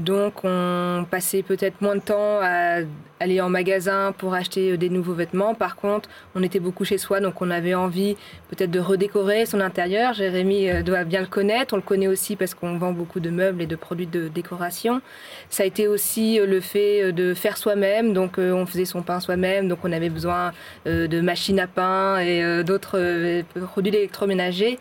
Donc 0.00 0.44
on 0.44 1.04
passait 1.10 1.42
peut-être 1.42 1.82
moins 1.82 1.96
de 1.96 2.00
temps 2.00 2.40
à 2.40 2.80
aller 3.20 3.42
en 3.42 3.50
magasin 3.50 4.14
pour 4.16 4.32
acheter 4.32 4.72
euh, 4.72 4.76
des 4.78 4.88
nouveaux 4.88 5.12
vêtements. 5.12 5.54
Par 5.54 5.76
contre, 5.76 6.08
on 6.34 6.42
était 6.42 6.58
beaucoup 6.58 6.86
chez 6.86 6.96
soi, 6.96 7.20
donc 7.20 7.42
on 7.42 7.50
avait 7.50 7.74
envie 7.74 8.16
peut-être 8.48 8.70
de 8.70 8.80
redécorer 8.80 9.44
son 9.44 9.60
intérieur. 9.60 10.14
Jérémy 10.14 10.70
euh, 10.70 10.82
doit 10.82 11.04
bien 11.04 11.20
le 11.20 11.26
connaître. 11.26 11.74
On 11.74 11.76
le 11.76 11.82
connaît 11.82 12.06
aussi 12.06 12.34
parce 12.36 12.54
qu'on 12.54 12.78
vend 12.78 12.92
beaucoup 12.92 13.20
de 13.20 13.28
meubles 13.28 13.60
et 13.60 13.66
de 13.66 13.76
produits 13.76 14.06
de 14.06 14.28
décoration. 14.28 15.02
Ça 15.50 15.64
a 15.64 15.66
été 15.66 15.86
aussi 15.86 16.40
euh, 16.40 16.46
le 16.46 16.60
fait 16.60 17.12
de 17.12 17.34
faire 17.34 17.58
soi-même. 17.58 18.14
Donc 18.14 18.38
on 18.38 18.64
faisait 18.64 18.86
son 18.86 19.02
pain 19.02 19.20
soi-même. 19.20 19.68
Donc 19.68 19.80
on 19.84 19.92
avait 19.92 20.08
besoin 20.08 20.52
de 20.86 21.20
machines 21.20 21.60
à 21.60 21.66
pain 21.66 22.18
et 22.18 22.64
d'autres 22.64 23.42
produits 23.66 23.94
électroménagers. 23.94 24.78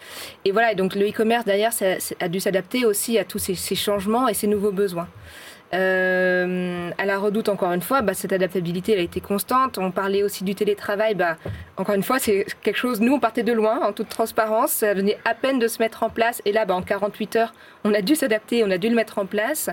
Voilà, 0.51 0.58
donc 0.75 0.95
le 0.95 1.09
e-commerce 1.09 1.45
derrière 1.45 1.71
a 2.19 2.27
dû 2.27 2.39
s'adapter 2.39 2.85
aussi 2.85 3.17
à 3.17 3.23
tous 3.23 3.39
ces 3.39 3.75
changements 3.75 4.27
et 4.27 4.33
ces 4.33 4.47
nouveaux 4.47 4.71
besoins. 4.71 5.07
Euh, 5.73 6.89
à 6.97 7.05
la 7.05 7.19
redoute, 7.19 7.47
encore 7.49 7.71
une 7.71 7.81
fois, 7.81 8.01
bah, 8.01 8.13
cette 8.13 8.33
adaptabilité 8.33 8.97
a 8.97 9.01
été 9.01 9.21
constante. 9.21 9.77
On 9.77 9.91
parlait 9.91 10.23
aussi 10.23 10.43
du 10.43 10.55
télétravail. 10.55 11.15
Bah, 11.15 11.37
encore 11.77 11.95
une 11.95 12.03
fois, 12.03 12.19
c'est 12.19 12.45
quelque 12.63 12.77
chose, 12.77 13.01
nous, 13.01 13.13
on 13.13 13.19
partait 13.19 13.43
de 13.43 13.53
loin, 13.53 13.79
en 13.83 13.93
toute 13.93 14.09
transparence. 14.09 14.71
Ça 14.71 14.93
venait 14.93 15.17
à 15.25 15.33
peine 15.35 15.59
de 15.59 15.67
se 15.67 15.79
mettre 15.79 16.03
en 16.03 16.09
place. 16.09 16.41
Et 16.45 16.51
là, 16.51 16.65
bah, 16.65 16.75
en 16.75 16.81
48 16.81 17.35
heures, 17.35 17.53
on 17.83 17.93
a 17.93 18.01
dû 18.01 18.15
s'adapter, 18.15 18.63
on 18.63 18.71
a 18.71 18.77
dû 18.77 18.89
le 18.89 18.95
mettre 18.95 19.19
en 19.19 19.25
place. 19.25 19.69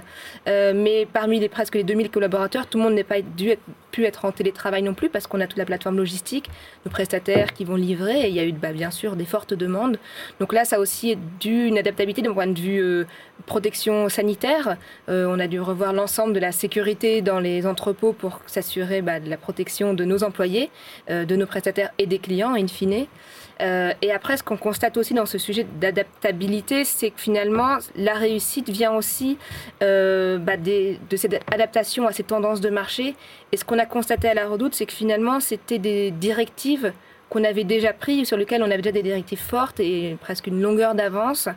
Euh, 0.49 0.73
mais 0.75 1.07
parmi 1.11 1.41
les 1.41 1.49
presque 1.49 1.75
les 1.75 1.85
2000 1.85 2.11
collaborateurs, 2.11 2.67
tout 2.67 2.79
le 2.79 2.85
monde 2.85 2.95
n'est 2.95 3.05
pas 3.05 3.21
dû 3.23 3.51
être, 3.51 3.63
pu 3.91 4.05
être 4.05 4.27
en 4.27 4.33
télétravail 4.33 4.83
non 4.83 4.93
plus 4.93 5.09
parce 5.09 5.27
qu'on 5.27 5.41
a 5.41 5.47
toute 5.47 5.59
la 5.59 5.65
plateforme 5.65 5.97
logistique, 5.97 6.51
nos 6.85 6.91
prestataires 6.91 7.55
qui 7.55 7.65
vont 7.65 7.77
livrer. 7.77 8.21
Et 8.21 8.29
il 8.29 8.35
y 8.35 8.41
a 8.41 8.45
eu, 8.45 8.53
bah, 8.53 8.73
bien 8.73 8.91
sûr, 8.91 9.17
des 9.17 9.25
fortes 9.25 9.55
demandes. 9.55 9.99
Donc 10.41 10.53
là, 10.53 10.65
ça 10.65 10.77
a 10.77 10.79
aussi 10.79 11.17
dû 11.41 11.67
une 11.67 11.79
adaptabilité 11.79 12.21
d'un 12.21 12.35
point 12.35 12.47
de 12.47 12.59
vue 12.59 12.83
euh, 12.83 13.07
protection 13.47 14.09
sanitaire. 14.09 14.77
on 15.09 15.39
a 15.39 15.47
dû 15.47 15.61
revoir 15.61 15.86
l'ensemble 15.93 16.33
de 16.33 16.41
la 16.41 16.53
sécurité 16.53 17.23
dans 17.23 17.41
les 17.41 17.67
entrepôts 17.67 18.13
pour 18.13 18.41
s'assurer 18.47 19.03
bah, 19.03 19.21
de 19.21 19.29
la 19.29 19.37
protection 19.37 19.95
de 19.95 20.05
nos 20.05 20.25
employés, 20.25 20.71
euh, 21.11 21.25
de 21.25 21.37
nos 21.37 21.47
prestataires 21.47 21.91
et 21.99 22.07
des 22.07 22.19
clients, 22.19 22.55
in 22.55 22.69
fine. 22.69 23.07
Euh, 23.61 23.93
et 24.03 24.13
après, 24.13 24.37
ce 24.37 24.43
qu'on 24.43 24.57
constate 24.57 24.97
aussi 24.97 25.15
dans 25.15 25.27
ce 25.27 25.39
sujet 25.39 25.67
d'adaptabilité, 25.81 26.85
c'est 26.85 27.11
que 27.11 27.21
finalement, 27.21 27.79
la 27.97 28.15
réussite 28.15 28.69
vient 28.69 28.95
aussi 28.95 29.39
euh, 29.83 30.39
bah, 30.39 30.57
de 30.57 31.17
cette 31.17 31.41
adaptation 31.53 32.07
à 32.07 32.13
ces 32.13 32.23
tendances 32.23 32.61
de 32.61 32.71
marché. 32.71 33.15
Et 33.53 33.57
ce 33.57 33.65
qu'on 33.65 33.79
a 33.79 33.87
constaté 33.87 34.29
à 34.29 34.35
la 34.35 34.47
redoute, 34.47 34.75
c'est 34.75 34.87
que 34.87 34.93
finalement, 34.93 35.41
c'était 35.41 35.79
des 35.79 36.11
directives 36.11 36.93
qu'on 37.29 37.45
avait 37.45 37.65
déjà 37.65 37.93
prises, 37.93 38.29
sur 38.29 38.37
lesquelles 38.37 38.63
on 38.63 38.71
avait 38.71 38.83
déjà 38.83 38.93
des 38.93 39.03
directives 39.03 39.41
fortes 39.41 39.81
et 39.81 40.17
presque 40.21 40.47
une 40.47 40.61
longueur 40.61 40.95
d'avance. 40.95 41.49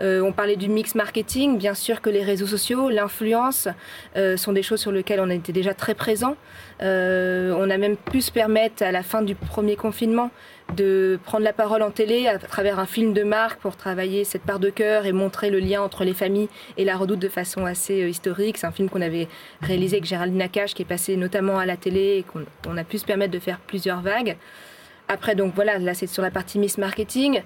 Euh, 0.00 0.20
on 0.20 0.32
parlait 0.32 0.56
du 0.56 0.68
mix 0.68 0.94
marketing. 0.94 1.58
Bien 1.58 1.74
sûr 1.74 2.00
que 2.00 2.10
les 2.10 2.22
réseaux 2.22 2.46
sociaux, 2.46 2.90
l'influence 2.90 3.68
euh, 4.16 4.36
sont 4.36 4.52
des 4.52 4.62
choses 4.62 4.80
sur 4.80 4.90
lesquelles 4.90 5.20
on 5.20 5.30
était 5.30 5.52
déjà 5.52 5.74
très 5.74 5.94
présent. 5.94 6.36
Euh, 6.82 7.54
on 7.56 7.70
a 7.70 7.78
même 7.78 7.96
pu 7.96 8.20
se 8.20 8.32
permettre 8.32 8.82
à 8.82 8.90
la 8.90 9.02
fin 9.02 9.22
du 9.22 9.34
premier 9.34 9.76
confinement 9.76 10.30
de 10.76 11.20
prendre 11.24 11.44
la 11.44 11.52
parole 11.52 11.82
en 11.82 11.90
télé 11.90 12.26
à 12.26 12.38
travers 12.38 12.78
un 12.78 12.86
film 12.86 13.12
de 13.12 13.22
marque 13.22 13.60
pour 13.60 13.76
travailler 13.76 14.24
cette 14.24 14.42
part 14.42 14.58
de 14.58 14.70
cœur 14.70 15.04
et 15.04 15.12
montrer 15.12 15.50
le 15.50 15.58
lien 15.58 15.82
entre 15.82 16.04
les 16.04 16.14
familles 16.14 16.48
et 16.78 16.84
la 16.84 16.96
redoute 16.96 17.18
de 17.18 17.28
façon 17.28 17.66
assez 17.66 18.08
historique. 18.08 18.56
C'est 18.58 18.66
un 18.66 18.72
film 18.72 18.88
qu'on 18.88 19.02
avait 19.02 19.28
réalisé 19.60 19.96
avec 19.96 20.06
Géraldine 20.06 20.38
Nakache 20.38 20.74
qui 20.74 20.82
est 20.82 20.86
passé 20.86 21.16
notamment 21.16 21.58
à 21.58 21.66
la 21.66 21.76
télé 21.76 22.18
et 22.18 22.24
qu'on 22.62 22.76
a 22.76 22.84
pu 22.84 22.98
se 22.98 23.04
permettre 23.04 23.32
de 23.32 23.38
faire 23.38 23.58
plusieurs 23.58 24.00
vagues. 24.00 24.36
Après, 25.12 25.34
donc 25.34 25.54
voilà, 25.54 25.78
là 25.78 25.92
c'est 25.92 26.06
sur 26.06 26.22
la 26.22 26.30
partie 26.30 26.58
Miss 26.58 26.78
Marketing. 26.78 27.42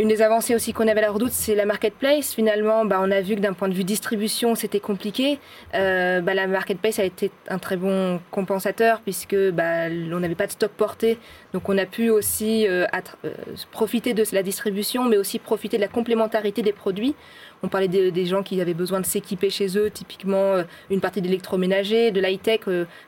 Une 0.00 0.08
des 0.08 0.22
avancées 0.22 0.54
aussi 0.54 0.72
qu'on 0.72 0.88
avait 0.88 1.00
à 1.00 1.02
la 1.02 1.10
redoute, 1.10 1.32
c'est 1.32 1.54
la 1.54 1.66
marketplace. 1.66 2.32
Finalement, 2.32 2.86
bah, 2.86 3.00
on 3.02 3.10
a 3.10 3.20
vu 3.20 3.34
que 3.34 3.40
d'un 3.40 3.52
point 3.52 3.68
de 3.68 3.74
vue 3.74 3.84
distribution, 3.84 4.54
c'était 4.54 4.80
compliqué. 4.80 5.38
Euh, 5.74 6.22
bah, 6.22 6.32
la 6.32 6.46
marketplace 6.46 6.98
a 6.98 7.04
été 7.04 7.30
un 7.48 7.58
très 7.58 7.76
bon 7.76 8.18
compensateur 8.30 9.02
puisque 9.02 9.36
bah, 9.50 9.88
on 9.90 10.20
n'avait 10.20 10.34
pas 10.34 10.46
de 10.46 10.52
stock 10.52 10.70
porté. 10.70 11.18
Donc 11.52 11.68
on 11.68 11.76
a 11.76 11.84
pu 11.84 12.08
aussi 12.08 12.66
euh, 12.66 12.86
euh, 13.26 13.30
profiter 13.72 14.14
de 14.14 14.24
la 14.32 14.42
distribution, 14.42 15.04
mais 15.04 15.18
aussi 15.18 15.38
profiter 15.38 15.76
de 15.76 15.82
la 15.82 15.88
complémentarité 15.88 16.62
des 16.62 16.72
produits. 16.72 17.14
On 17.62 17.68
parlait 17.68 17.88
des, 17.88 18.24
gens 18.24 18.42
qui 18.42 18.58
avaient 18.62 18.72
besoin 18.72 19.00
de 19.00 19.06
s'équiper 19.06 19.50
chez 19.50 19.76
eux, 19.76 19.90
typiquement 19.90 20.64
une 20.88 21.02
partie 21.02 21.20
d'électroménager, 21.20 22.10
de 22.10 22.22
l'high-tech. 22.22 22.60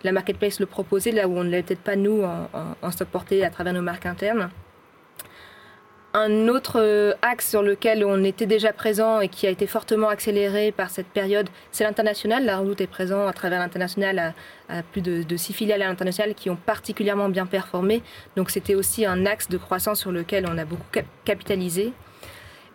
la 0.05 0.13
marketplace 0.13 0.61
le 0.61 0.67
proposait 0.67 1.13
là 1.13 1.27
où 1.27 1.39
on 1.39 1.45
ne 1.45 1.49
l'avait 1.49 1.63
peut-être 1.63 1.81
pas 1.81 1.97
nous 1.97 2.23
en 2.83 2.91
stock 2.91 3.09
porté 3.09 3.47
à 3.47 3.49
travers 3.49 3.73
nos 3.73 3.81
marques 3.81 4.05
internes. 4.05 4.51
Un 6.15 6.49
autre 6.49 6.79
euh, 6.79 7.15
axe 7.23 7.49
sur 7.49 7.63
lequel 7.63 8.05
on 8.05 8.23
était 8.23 8.45
déjà 8.45 8.75
présent 8.75 9.21
et 9.21 9.29
qui 9.29 9.47
a 9.47 9.51
été 9.51 9.67
fortement 9.67 10.11
accéléré 10.11 10.71
par 10.71 10.91
cette 10.91 11.07
période, 11.07 11.49
c'est 11.71 11.85
l'international. 11.85 12.45
La 12.45 12.59
Redoute 12.59 12.83
est 12.83 12.87
présent 12.87 13.27
à 13.27 13.33
travers 13.33 13.61
l'international 13.61 14.35
à, 14.69 14.83
plus 14.83 15.01
de, 15.01 15.37
six 15.39 15.55
filiales 15.55 15.81
à 15.81 15.87
l'international 15.87 16.35
qui 16.35 16.51
ont 16.51 16.57
particulièrement 16.57 17.31
bien 17.31 17.47
performé. 17.47 18.03
Donc 18.37 18.51
c'était 18.51 18.75
aussi 18.75 19.07
un 19.07 19.25
axe 19.25 19.49
de 19.49 19.57
croissance 19.57 20.01
sur 20.01 20.13
lequel 20.13 20.47
on 20.47 20.59
a 20.59 20.67
beaucoup 20.67 20.87
capitalisé. 21.25 21.95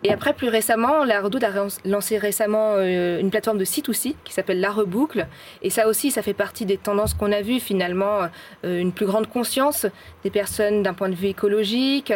Et 0.04 0.12
après, 0.12 0.32
plus 0.32 0.48
récemment, 0.48 1.04
la 1.04 1.20
Redoute 1.20 1.42
a 1.42 1.50
lancé 1.84 2.18
récemment 2.18 2.74
euh, 2.76 3.18
une 3.18 3.30
plateforme 3.30 3.58
de 3.58 3.64
site 3.64 3.88
aussi 3.88 4.14
qui 4.24 4.32
s'appelle 4.32 4.60
La 4.60 4.70
Reboucle. 4.70 5.26
Et 5.62 5.70
ça 5.70 5.88
aussi, 5.88 6.12
ça 6.12 6.22
fait 6.22 6.34
partie 6.34 6.66
des 6.66 6.76
tendances 6.76 7.14
qu'on 7.14 7.32
a 7.32 7.42
vues 7.42 7.58
finalement, 7.58 8.28
euh, 8.64 8.80
une 8.80 8.92
plus 8.92 9.06
grande 9.06 9.28
conscience 9.28 9.86
des 10.22 10.30
personnes 10.30 10.84
d'un 10.84 10.94
point 10.94 11.08
de 11.08 11.16
vue 11.16 11.26
écologique, 11.26 12.12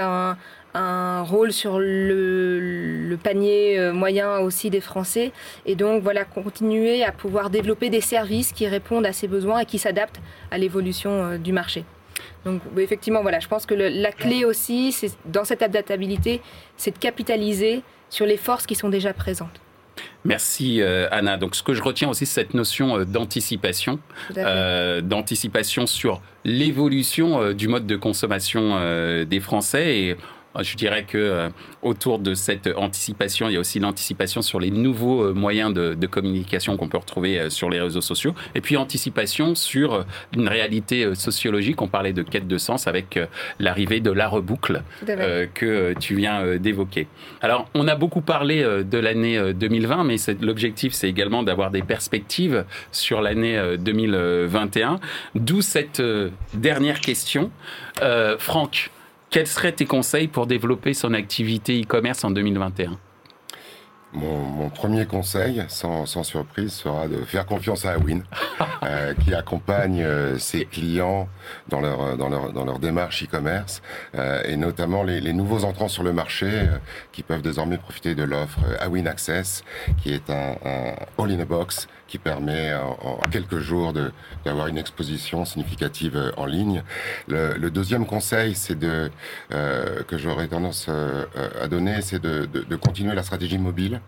un 0.75 1.23
rôle 1.23 1.53
sur 1.53 1.79
le, 1.79 3.17
panier 3.23 3.79
euh, 3.79 3.93
moyen 3.93 4.39
aussi 4.39 4.71
des 4.71 4.81
Français. 4.81 5.33
Et 5.67 5.75
donc, 5.75 6.03
voilà, 6.03 6.25
continuer 6.25 7.05
à 7.05 7.13
pouvoir 7.13 7.51
développer 7.51 7.91
des 7.91 8.01
services 8.01 8.53
qui 8.53 8.67
répondent 8.67 9.07
à 9.07 9.13
ces 9.13 9.29
besoins 9.29 9.61
et 9.61 9.67
qui 9.67 9.79
s'adaptent 9.79 10.21
à 10.51 10.59
l'évolution 10.59 11.11
euh, 11.11 11.39
du 11.39 11.53
marché. 11.53 11.85
Donc, 12.45 12.61
effectivement, 12.77 13.23
voilà, 13.23 13.39
je 13.39 13.49
pense 13.49 13.67
que 13.67 13.75
la 13.75 14.13
clé 14.13 14.45
aussi, 14.45 14.93
c'est 14.93 15.13
dans 15.27 15.45
cette 15.45 15.63
adaptabilité, 15.63 16.41
c'est 16.77 16.91
de 16.93 16.99
capitaliser 16.99 17.83
sur 18.11 18.27
les 18.27 18.37
forces 18.37 18.67
qui 18.67 18.75
sont 18.75 18.89
déjà 18.89 19.13
présentes. 19.13 19.61
Merci 20.25 20.81
euh, 20.81 21.07
Anna. 21.11 21.37
Donc 21.37 21.55
ce 21.55 21.63
que 21.63 21.75
je 21.75 21.83
retiens 21.83 22.09
aussi, 22.09 22.27
c'est 22.27 22.43
cette 22.43 22.55
notion 22.55 23.05
d'anticipation, 23.05 24.01
d'anticipation 24.35 25.87
sur 25.87 26.21
l'évolution 26.45 27.53
du 27.53 27.69
mode 27.69 27.87
de 27.87 27.97
consommation 27.97 29.25
des 29.25 29.41
Français. 29.41 29.99
Et 29.99 30.17
je 30.61 30.77
dirais 30.77 31.05
que 31.05 31.19
euh, 31.19 31.49
autour 31.81 32.19
de 32.19 32.35
cette 32.35 32.69
anticipation, 32.77 33.49
il 33.49 33.55
y 33.55 33.57
a 33.57 33.61
aussi 33.61 33.79
l'anticipation 33.79 34.43
sur 34.43 34.61
les 34.61 34.71
nouveaux 34.71 35.25
euh, 35.25 35.33
moyens 35.33 35.73
de, 35.73 36.07
communication 36.07 36.77
qu'on 36.77 36.89
peut 36.89 36.99
retrouver 36.99 37.39
euh, 37.39 37.51
sur 37.51 37.71
les 37.71 37.81
réseaux 37.81 38.03
sociaux, 38.03 38.35
et 38.55 38.61
puis 38.61 38.77
anticipation 38.77 39.55
sur 39.55 40.05
une 40.37 40.49
réalité 40.49 41.15
sociologique. 41.15 41.81
On 41.81 41.89
parlait 41.89 42.13
de 42.13 42.23
quête 42.23 42.47
de 42.47 42.59
sens 42.59 42.87
avec 42.87 43.19
l'arrivée 43.59 44.01
de 44.01 44.11
la 44.11 44.29
reboucle 44.29 44.83
que 45.55 45.95
tu 45.99 46.15
viens 46.15 46.57
d'évoquer. 46.57 47.07
Alors, 47.41 47.69
on 47.75 47.89
a 47.89 47.95
beaucoup 47.95 48.21
parlé 48.21 48.63
de 48.63 48.99
l'année 48.99 49.55
2020, 49.55 50.05
mais 50.05 50.17
l'objectif, 50.41 50.93
c'est 50.93 51.09
également 51.09 51.43
d'avoir 51.43 51.71
des 51.71 51.83
perspectives 51.83 52.65
sur 52.91 53.23
l'année 53.23 53.61
2021. 53.79 54.99
D'où 55.35 55.63
cette 55.63 56.03
dernière 56.55 57.01
question, 57.01 57.51
Franck. 58.39 58.91
Quels 59.33 59.47
seraient 59.47 59.73
tes 59.73 59.87
conseils 59.87 60.29
pour 60.29 60.47
développer 60.47 60.93
son 60.93 61.15
activité 61.15 61.81
e-commerce 61.81 62.23
en 62.23 62.31
2021 62.31 62.99
mon, 64.13 64.69
premier 64.69 65.07
conseil, 65.07 65.65
sans, 65.69 66.07
surprise, 66.23 66.73
sera 66.73 67.09
de 67.09 67.17
faire 67.25 67.47
confiance 67.47 67.85
à 67.85 67.93
Awin, 67.93 68.21
euh, 68.83 69.15
qui 69.15 69.35
accompagne 69.35 70.03
euh, 70.03 70.39
ses 70.39 70.65
clients 70.65 71.29
dans 71.69 71.81
leur, 71.81 72.17
dans 72.17 72.29
leur, 72.29 72.53
dans 72.53 72.65
leur 72.65 72.79
démarche 72.79 73.25
e-commerce, 73.25 73.83
euh, 74.15 74.43
et 74.45 74.57
notamment 74.57 75.03
les, 75.03 75.33
nouveaux 75.33 75.65
entrants 75.65 75.89
sur 75.89 76.03
le 76.03 76.13
marché 76.13 76.67
qui 77.11 77.23
peuvent 77.23 77.43
désormais 77.43 77.79
profiter 77.79 78.15
de 78.15 78.23
l'offre 78.23 78.61
Awin 78.81 79.07
Access, 79.07 79.65
qui 80.03 80.13
est 80.13 80.29
un, 80.29 80.57
un 80.65 80.95
all-in-a-box 81.19 81.89
qui 82.13 82.19
permet 82.19 82.75
en, 82.75 83.17
quelques 83.31 83.61
jours 83.61 83.95
d'avoir 84.45 84.67
une 84.67 84.77
exposition 84.77 85.47
significative 85.47 86.15
euh, 86.19 86.31
en 86.37 86.45
ligne. 86.45 86.83
Le, 87.27 87.71
deuxième 87.71 88.05
conseil, 88.05 88.55
c'est 88.55 88.79
de 88.79 89.11
euh, 89.51 90.03
que 90.03 90.19
j'aurais 90.19 90.47
tendance 90.47 90.89
euh, 90.91 91.25
à 91.59 91.69
donner, 91.69 92.03
c'est 92.03 92.21
de, 92.21 92.45
de, 92.45 92.77
continuer 92.77 93.15
la 93.15 93.23
stratégie 93.23 93.57
mobile. 93.57 94.02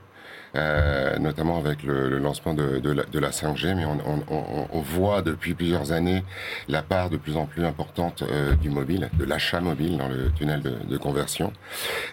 Euh, 0.56 1.18
notamment 1.18 1.58
avec 1.58 1.82
le, 1.82 2.08
le 2.08 2.18
lancement 2.18 2.54
de, 2.54 2.78
de, 2.78 2.92
la, 2.92 3.02
de, 3.02 3.18
la, 3.18 3.30
5G, 3.30 3.74
mais 3.74 3.84
on, 3.84 3.98
on, 4.06 4.68
on, 4.72 4.80
voit 4.80 5.20
depuis 5.20 5.52
plusieurs 5.52 5.90
années 5.90 6.22
la 6.68 6.82
part 6.82 7.10
de 7.10 7.16
plus 7.16 7.37
en 7.37 7.46
plus 7.46 7.64
importante 7.64 8.22
euh, 8.22 8.54
du 8.54 8.70
mobile, 8.70 9.10
de 9.18 9.24
l'achat 9.24 9.60
mobile 9.60 9.98
dans 9.98 10.06
le 10.06 10.30
tunnel 10.30 10.62
de, 10.62 10.76
de 10.88 10.96
conversion. 10.96 11.52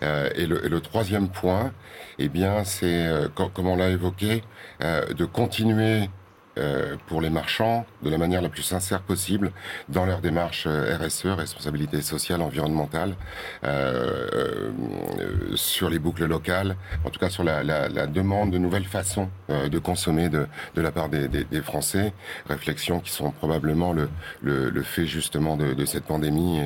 Euh, 0.02 0.28
et, 0.36 0.47
le, 0.47 0.65
et, 0.65 0.69
le, 0.69 0.82
troisième 0.82 1.30
point, 1.30 1.71
eh 2.17 2.30
bien, 2.30 2.63
c'est, 2.63 3.12
comme 3.36 3.67
on 3.67 3.76
l'a 3.76 3.89
évoqué, 3.89 4.43
de 4.82 5.26
continuer 5.26 6.10
euh, 6.58 6.96
pour 7.08 7.22
les 7.22 7.30
marchands 7.30 7.86
de 8.04 8.10
la 8.10 8.18
manière 8.18 8.42
la 8.42 8.50
plus 8.50 8.64
sincère 8.64 9.02
possible 9.02 9.52
dans 9.90 10.06
leur 10.06 10.20
démarche 10.20 10.66
euh, 10.68 10.98
RSE, 10.98 11.28
responsabilité 11.28 12.02
sociale, 12.02 12.42
environnementale, 12.42 13.16
euh, 13.64 14.30
euh, 14.34 15.56
sur 15.56 15.90
les 15.90 16.00
boucles 16.00 16.26
locales, 16.26 16.76
en 17.06 17.10
tout 17.10 17.20
cas 17.20 17.30
sur 17.30 17.44
la, 17.44 17.64
la, 17.64 17.88
la 17.88 18.08
demande 18.08 18.52
de 18.52 18.58
nouvelles 18.58 18.86
façons 18.86 19.30
euh, 19.50 19.70
de 19.70 19.80
consommer 19.80 20.30
de, 20.30 20.48
de 20.76 20.82
la 20.82 20.92
part 20.92 21.10
des, 21.10 21.28
des, 21.28 21.44
des, 21.44 21.62
Français, 21.62 22.14
réflexions 22.50 23.00
qui 23.00 23.12
sont 23.12 23.32
probablement 23.32 23.94
le, 23.94 24.10
le, 24.42 24.70
le 24.70 24.84
fait 24.84 25.06
justement 25.06 25.56
de, 25.56 25.74
de, 25.74 25.86
cette 25.86 26.06
pandémie 26.06 26.60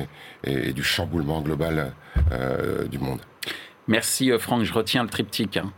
et, 0.44 0.68
et, 0.68 0.72
du 0.72 0.82
chamboulement 0.82 1.42
global 1.42 1.92
du 2.90 2.98
monde. 2.98 3.20
Merci 3.86 4.30
Franck, 4.38 4.64
je 4.64 4.72
retiens 4.72 5.02
le 5.02 5.08
triptyque. 5.08 5.58
Hein. 5.58 5.72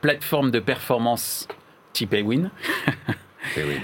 Plateforme 0.00 0.50
de 0.50 0.58
performance 0.58 1.48
type 1.92 2.12
Ewin. 2.12 2.50
Oui. 3.56 3.80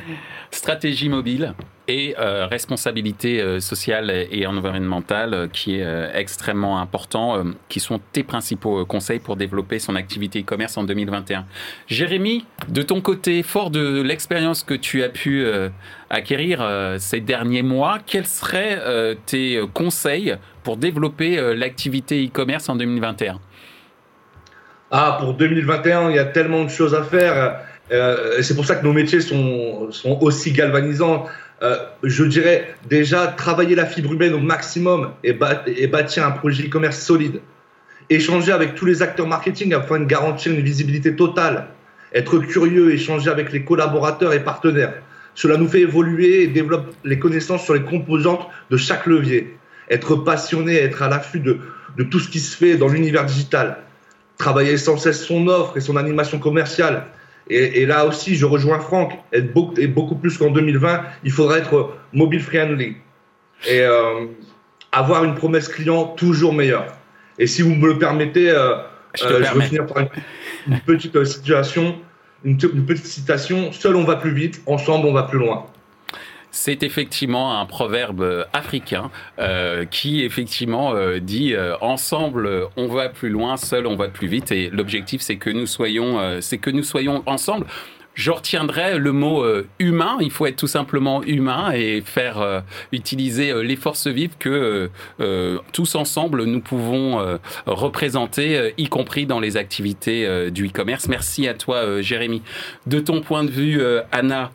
Stratégie 0.51 1.09
mobile 1.09 1.55
et 1.87 2.15
euh, 2.19 2.47
responsabilité 2.47 3.41
euh, 3.41 3.61
sociale 3.61 4.11
et 4.11 4.47
environnementale 4.47 5.35
euh, 5.35 5.49
qui 5.49 5.77
est 5.77 6.11
extrêmement 6.15 6.81
important, 6.81 7.37
euh, 7.37 7.45
qui 7.69 7.79
sont 7.79 8.01
tes 8.13 8.23
principaux 8.23 8.85
conseils 8.85 9.21
pour 9.21 9.37
développer 9.37 9.79
son 9.79 9.95
activité 9.95 10.41
e-commerce 10.41 10.77
en 10.77 10.85
2021. 10.85 11.47
Jérémy, 11.87 12.47
de 12.69 12.83
ton 12.83 13.01
côté, 13.01 13.43
fort 13.43 13.71
de 13.71 14.03
l'expérience 14.03 14.65
que 14.65 14.75
tu 14.75 15.03
as 15.03 15.09
pu 15.09 15.45
euh, 15.45 15.69
acquérir 16.11 16.67
ces 16.99 17.21
derniers 17.21 17.63
mois, 17.63 17.99
quels 18.05 18.27
seraient 18.27 19.17
tes 19.27 19.61
conseils 19.73 20.37
pour 20.65 20.77
développer 20.77 21.55
l'activité 21.55 22.27
e-commerce 22.27 22.69
en 22.69 22.75
2021 22.75 23.39
Ah, 24.91 25.17
pour 25.21 25.35
2021, 25.35 26.11
il 26.11 26.17
y 26.17 26.19
a 26.19 26.25
tellement 26.25 26.65
de 26.65 26.69
choses 26.69 26.95
à 26.95 27.05
faire. 27.05 27.61
Euh, 27.93 28.41
c'est 28.43 28.55
pour 28.55 28.65
ça 28.65 28.77
que 28.77 28.85
nos 28.85 28.93
métiers 28.93 29.21
sont, 29.21 29.91
aussi 30.21 30.53
galvanisants. 30.53 31.27
Euh, 31.63 31.77
je 32.03 32.25
dirais 32.25 32.75
déjà 32.89 33.27
travailler 33.27 33.75
la 33.75 33.87
fibre 33.87 34.13
humaine 34.13 34.33
au 34.33 34.39
maximum 34.39 35.11
et, 35.25 35.33
bâtir 35.33 36.27
un 36.27 36.31
projet 36.31 36.67
e-commerce 36.67 37.01
solide. 37.01 37.41
Échanger 38.09 38.53
avec 38.53 38.75
tous 38.75 38.87
les 38.87 39.03
acteurs 39.03 39.27
marketing 39.27 39.75
afin 39.75 40.01
de 40.01 40.05
garantir 40.05 40.53
une 40.53 40.63
visibilité 40.63 41.15
totale. 41.15 41.69
Être 42.13 42.39
curieux, 42.39 42.93
échanger 42.93 43.31
avec 43.31 43.53
les 43.53 43.65
collaborateurs 43.65 44.33
et 44.33 44.41
partenaires. 44.41 44.95
Cela 45.35 45.57
nous 45.57 45.69
fait 45.69 45.81
évoluer 45.81 46.43
et 46.43 46.47
développe 46.49 46.93
les 47.05 47.19
connaissances 47.19 47.65
sur 47.65 47.75
les 47.75 47.83
composantes 47.83 48.49
de 48.71 48.77
chaque 48.77 49.07
levier. 49.07 49.57
Être 49.89 50.17
passionné, 50.17 50.77
être 50.77 51.03
à 51.03 51.09
l'affût 51.09 51.41
de 51.41 52.03
tout 52.05 52.19
ce 52.19 52.29
qui 52.29 52.41
se 52.41 52.57
fait 52.57 52.77
dans 52.77 52.89
l'univers 52.89 53.27
digital. 53.27 53.79
Travailler 54.39 54.77
sans 54.77 54.97
cesse 54.97 55.25
son 55.25 55.47
offre 55.49 55.77
et 55.77 55.81
son 55.81 55.97
animation 55.97 56.39
commerciale 56.39 57.05
et, 57.51 57.83
et, 57.83 57.87
là 57.87 58.07
aussi, 58.07 58.37
je 58.37 58.47
rejoins 58.47 58.79
Franck, 58.79 59.19
et 59.33 59.41
beaucoup, 59.43 59.75
et 59.79 59.89
beaucoup 59.89 60.15
plus 60.15 60.39
qu'en 60.39 60.51
2020, 60.51 61.03
il 61.25 61.33
faudra 61.33 61.59
être 61.59 61.95
mobile 62.13 62.41
friendly 62.41 62.97
et 63.69 63.81
euh, 63.81 64.27
avoir 64.93 65.25
une 65.25 65.35
promesse 65.35 65.69
client 65.69 66.05
toujours 66.05 66.55
meilleure. 66.55 66.87
Et 67.39 67.47
si 67.47 67.63
vous 67.63 67.75
me 67.75 67.89
le 67.89 67.99
permettez, 67.99 68.51
euh, 68.51 68.77
je, 69.15 69.25
euh, 69.25 69.43
je 69.43 69.59
vais 69.59 69.65
finir 69.65 69.87
par 69.87 69.99
une, 70.03 70.09
une 70.69 70.81
petite 70.81 71.25
situation, 71.25 71.99
une, 72.45 72.59
une, 72.73 72.87
petite 72.87 73.07
citation. 73.07 73.73
Seul 73.73 73.97
on 73.97 74.05
va 74.05 74.17
plus 74.17 74.33
vite, 74.33 74.63
ensemble 74.67 75.07
on 75.07 75.13
va 75.13 75.25
plus 75.25 75.39
loin 75.39 75.67
c'est 76.51 76.83
effectivement 76.83 77.61
un 77.61 77.67
proverbe 77.67 78.47
africain 78.53 79.11
euh, 79.39 79.85
qui 79.85 80.23
effectivement 80.25 80.95
euh, 80.95 81.19
dit 81.21 81.55
euh, 81.55 81.77
ensemble 81.81 82.67
on 82.77 82.89
va 82.89 83.09
plus 83.09 83.31
loin, 83.31 83.57
seul 83.57 83.87
on 83.87 83.97
va 83.97 84.09
plus 84.09 84.29
vite. 84.29 84.53
Et 84.53 84.71
l'objectif 84.71 85.21
c'est 85.21 85.37
que 85.37 85.51
nous 85.51 85.67
soyons, 85.67 86.19
euh, 86.19 86.41
c'est 86.41 86.59
que 86.59 86.71
nous 86.71 86.83
soyons 86.83 87.23
ensemble. 87.27 87.67
Je 88.15 88.33
retiendrai 88.33 88.99
le 88.99 89.13
mot 89.13 89.45
euh, 89.45 89.69
humain. 89.79 90.19
Il 90.21 90.33
faut 90.33 90.45
être 90.45 90.57
tout 90.57 90.67
simplement 90.67 91.23
humain 91.23 91.71
et 91.73 92.03
faire 92.05 92.41
euh, 92.41 92.61
utiliser 92.93 93.63
les 93.63 93.77
forces 93.77 94.09
vives 94.09 94.37
que 94.39 94.91
tous 95.73 95.95
ensemble 95.95 96.45
nous 96.45 96.61
pouvons 96.61 97.39
représenter, 97.67 98.75
y 98.77 98.89
compris 98.89 99.27
dans 99.27 99.41
les 99.41 99.57
activités 99.57 100.51
du 100.51 100.69
e-commerce. 100.69 101.09
Merci 101.09 101.47
à 101.47 101.55
toi, 101.55 102.03
Jérémy. 102.03 102.43
De 102.87 102.99
ton 103.01 103.21
point 103.21 103.45
de 103.45 103.51
vue, 103.51 103.81
Anna, 104.13 104.51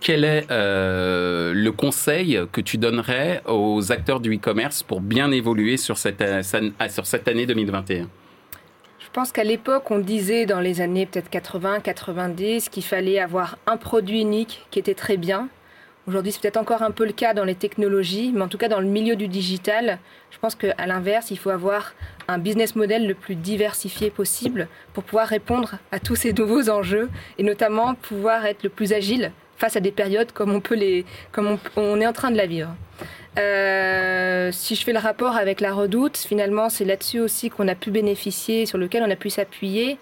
quel 0.00 0.24
est 0.24 0.46
euh, 0.50 1.52
le 1.54 1.72
conseil 1.72 2.40
que 2.50 2.60
tu 2.60 2.78
donnerais 2.78 3.42
aux 3.46 3.92
acteurs 3.92 4.20
du 4.20 4.34
e-commerce 4.34 4.82
pour 4.82 5.00
bien 5.00 5.30
évoluer 5.30 5.76
sur 5.76 5.98
cette, 5.98 6.24
sur 6.90 7.06
cette 7.06 7.28
année 7.28 7.46
2021 7.46 8.08
Je 8.98 9.06
pense 9.12 9.32
qu'à 9.32 9.44
l'époque, 9.44 9.90
on 9.90 9.98
disait 9.98 10.46
dans 10.46 10.60
les 10.60 10.80
années 10.80 11.06
peut-être 11.06 11.30
80, 11.30 11.80
90 11.80 12.68
qu'il 12.68 12.84
fallait 12.84 13.20
avoir 13.20 13.58
un 13.66 13.76
produit 13.76 14.20
unique 14.20 14.66
qui 14.70 14.78
était 14.78 14.94
très 14.94 15.16
bien. 15.16 15.48
Aujourd'hui, 16.08 16.32
c'est 16.32 16.40
peut-être 16.40 16.56
encore 16.56 16.82
un 16.82 16.90
peu 16.90 17.06
le 17.06 17.12
cas 17.12 17.32
dans 17.32 17.44
les 17.44 17.54
technologies, 17.54 18.32
mais 18.34 18.42
en 18.42 18.48
tout 18.48 18.58
cas 18.58 18.66
dans 18.66 18.80
le 18.80 18.88
milieu 18.88 19.14
du 19.14 19.28
digital, 19.28 20.00
je 20.32 20.38
pense 20.38 20.56
qu'à 20.56 20.86
l'inverse, 20.86 21.30
il 21.30 21.38
faut 21.38 21.50
avoir 21.50 21.94
un 22.26 22.38
business 22.38 22.74
model 22.74 23.06
le 23.06 23.14
plus 23.14 23.36
diversifié 23.36 24.10
possible 24.10 24.66
pour 24.94 25.04
pouvoir 25.04 25.28
répondre 25.28 25.76
à 25.92 26.00
tous 26.00 26.16
ces 26.16 26.32
nouveaux 26.32 26.70
enjeux 26.70 27.08
et 27.38 27.44
notamment 27.44 27.94
pouvoir 27.94 28.46
être 28.46 28.64
le 28.64 28.68
plus 28.68 28.92
agile 28.92 29.30
face 29.62 29.76
à 29.76 29.80
des 29.80 29.92
périodes 29.92 30.32
comme 30.32 30.52
on 30.52 30.60
peut 30.60 30.74
les, 30.74 31.04
comme 31.30 31.56
on, 31.76 32.00
est 32.00 32.06
en 32.06 32.12
train 32.12 32.32
de 32.32 32.36
la 32.36 32.46
vivre. 32.46 32.74
Euh, 33.38 34.50
si 34.50 34.74
je 34.74 34.82
fais 34.84 34.92
le 34.92 34.98
rapport 34.98 35.36
avec 35.36 35.60
la 35.60 35.72
redoute, 35.72 36.16
finalement, 36.16 36.68
c'est 36.68 36.84
là-dessus 36.84 37.20
aussi 37.20 37.48
qu'on 37.48 37.68
a 37.68 37.76
pu 37.76 37.92
bénéficier, 37.92 38.66
sur 38.66 38.76
lequel 38.76 39.04
on 39.06 39.10
a 39.10 39.14
pu 39.14 39.30
s'appuyer. 39.30 39.98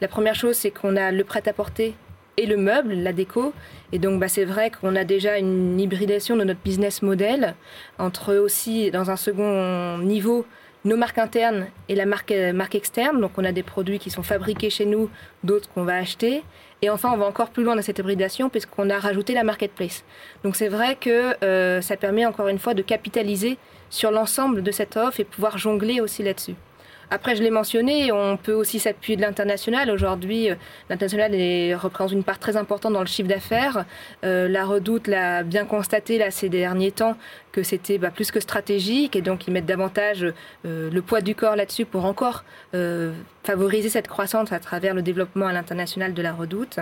La 0.00 0.08
première 0.08 0.34
chose, 0.34 0.56
c'est 0.56 0.70
qu'on 0.70 0.96
a 0.96 1.12
le 1.12 1.24
prêt-à-porter 1.24 1.94
et 2.38 2.46
le 2.46 2.56
meuble, 2.56 2.94
la 2.94 3.12
déco. 3.12 3.52
Et 3.92 3.98
donc, 3.98 4.18
bah, 4.18 4.28
c'est 4.28 4.46
vrai 4.46 4.70
qu'on 4.70 4.96
a 4.96 5.04
déjà 5.04 5.36
une 5.36 5.78
hybridation 5.78 6.34
de 6.34 6.44
notre 6.44 6.60
business 6.60 7.02
model 7.02 7.54
entre 7.98 8.34
aussi, 8.36 8.90
dans 8.90 9.10
un 9.10 9.16
second 9.16 9.98
niveau, 9.98 10.46
nos 10.84 10.96
marques 10.96 11.18
internes 11.18 11.66
et 11.88 11.94
la 11.94 12.06
marque, 12.06 12.32
marque 12.54 12.74
externe. 12.74 13.20
Donc, 13.20 13.32
on 13.36 13.44
a 13.44 13.52
des 13.52 13.62
produits 13.62 13.98
qui 13.98 14.10
sont 14.10 14.22
fabriqués 14.22 14.70
chez 14.70 14.86
nous, 14.86 15.10
d'autres 15.44 15.68
qu'on 15.70 15.84
va 15.84 15.96
acheter. 15.96 16.42
Et 16.82 16.90
enfin, 16.90 17.12
on 17.12 17.16
va 17.16 17.26
encore 17.26 17.50
plus 17.50 17.62
loin 17.62 17.76
dans 17.76 17.82
cette 17.82 18.00
hybridation 18.00 18.50
puisqu'on 18.50 18.90
a 18.90 18.98
rajouté 18.98 19.34
la 19.34 19.44
marketplace. 19.44 20.04
Donc 20.42 20.56
c'est 20.56 20.68
vrai 20.68 20.96
que 20.96 21.42
euh, 21.44 21.80
ça 21.80 21.96
permet 21.96 22.26
encore 22.26 22.48
une 22.48 22.58
fois 22.58 22.74
de 22.74 22.82
capitaliser 22.82 23.56
sur 23.88 24.10
l'ensemble 24.10 24.64
de 24.64 24.70
cette 24.72 24.96
offre 24.96 25.20
et 25.20 25.24
pouvoir 25.24 25.58
jongler 25.58 26.00
aussi 26.00 26.24
là-dessus. 26.24 26.56
Après, 27.12 27.36
je 27.36 27.42
l'ai 27.42 27.50
mentionné, 27.50 28.10
on 28.10 28.38
peut 28.38 28.54
aussi 28.54 28.78
s'appuyer 28.78 29.16
de 29.16 29.20
l'international. 29.20 29.90
Aujourd'hui, 29.90 30.48
euh, 30.48 30.54
l'international 30.88 31.32
représente 31.74 32.12
une 32.12 32.24
part 32.24 32.38
très 32.38 32.56
importante 32.56 32.94
dans 32.94 33.00
le 33.00 33.06
chiffre 33.06 33.28
d'affaires. 33.28 33.84
Euh, 34.24 34.48
la 34.48 34.64
Redoute 34.64 35.08
l'a 35.08 35.42
bien 35.42 35.66
constaté 35.66 36.16
là 36.16 36.30
ces 36.30 36.48
derniers 36.48 36.90
temps 36.90 37.18
que 37.52 37.62
c'était 37.62 37.98
bah, 37.98 38.10
plus 38.10 38.30
que 38.30 38.40
stratégique 38.40 39.14
et 39.14 39.20
donc 39.20 39.46
ils 39.46 39.50
mettent 39.50 39.66
davantage 39.66 40.24
euh, 40.64 40.90
le 40.90 41.02
poids 41.02 41.20
du 41.20 41.34
corps 41.34 41.54
là-dessus 41.54 41.84
pour 41.84 42.06
encore 42.06 42.44
favoriser 43.44 43.88
cette 43.88 44.08
croissance 44.08 44.52
à 44.52 44.60
travers 44.60 44.94
le 44.94 45.02
développement 45.02 45.46
à 45.46 45.52
l'international 45.52 46.14
de 46.14 46.22
la 46.22 46.32
Redoute. 46.32 46.78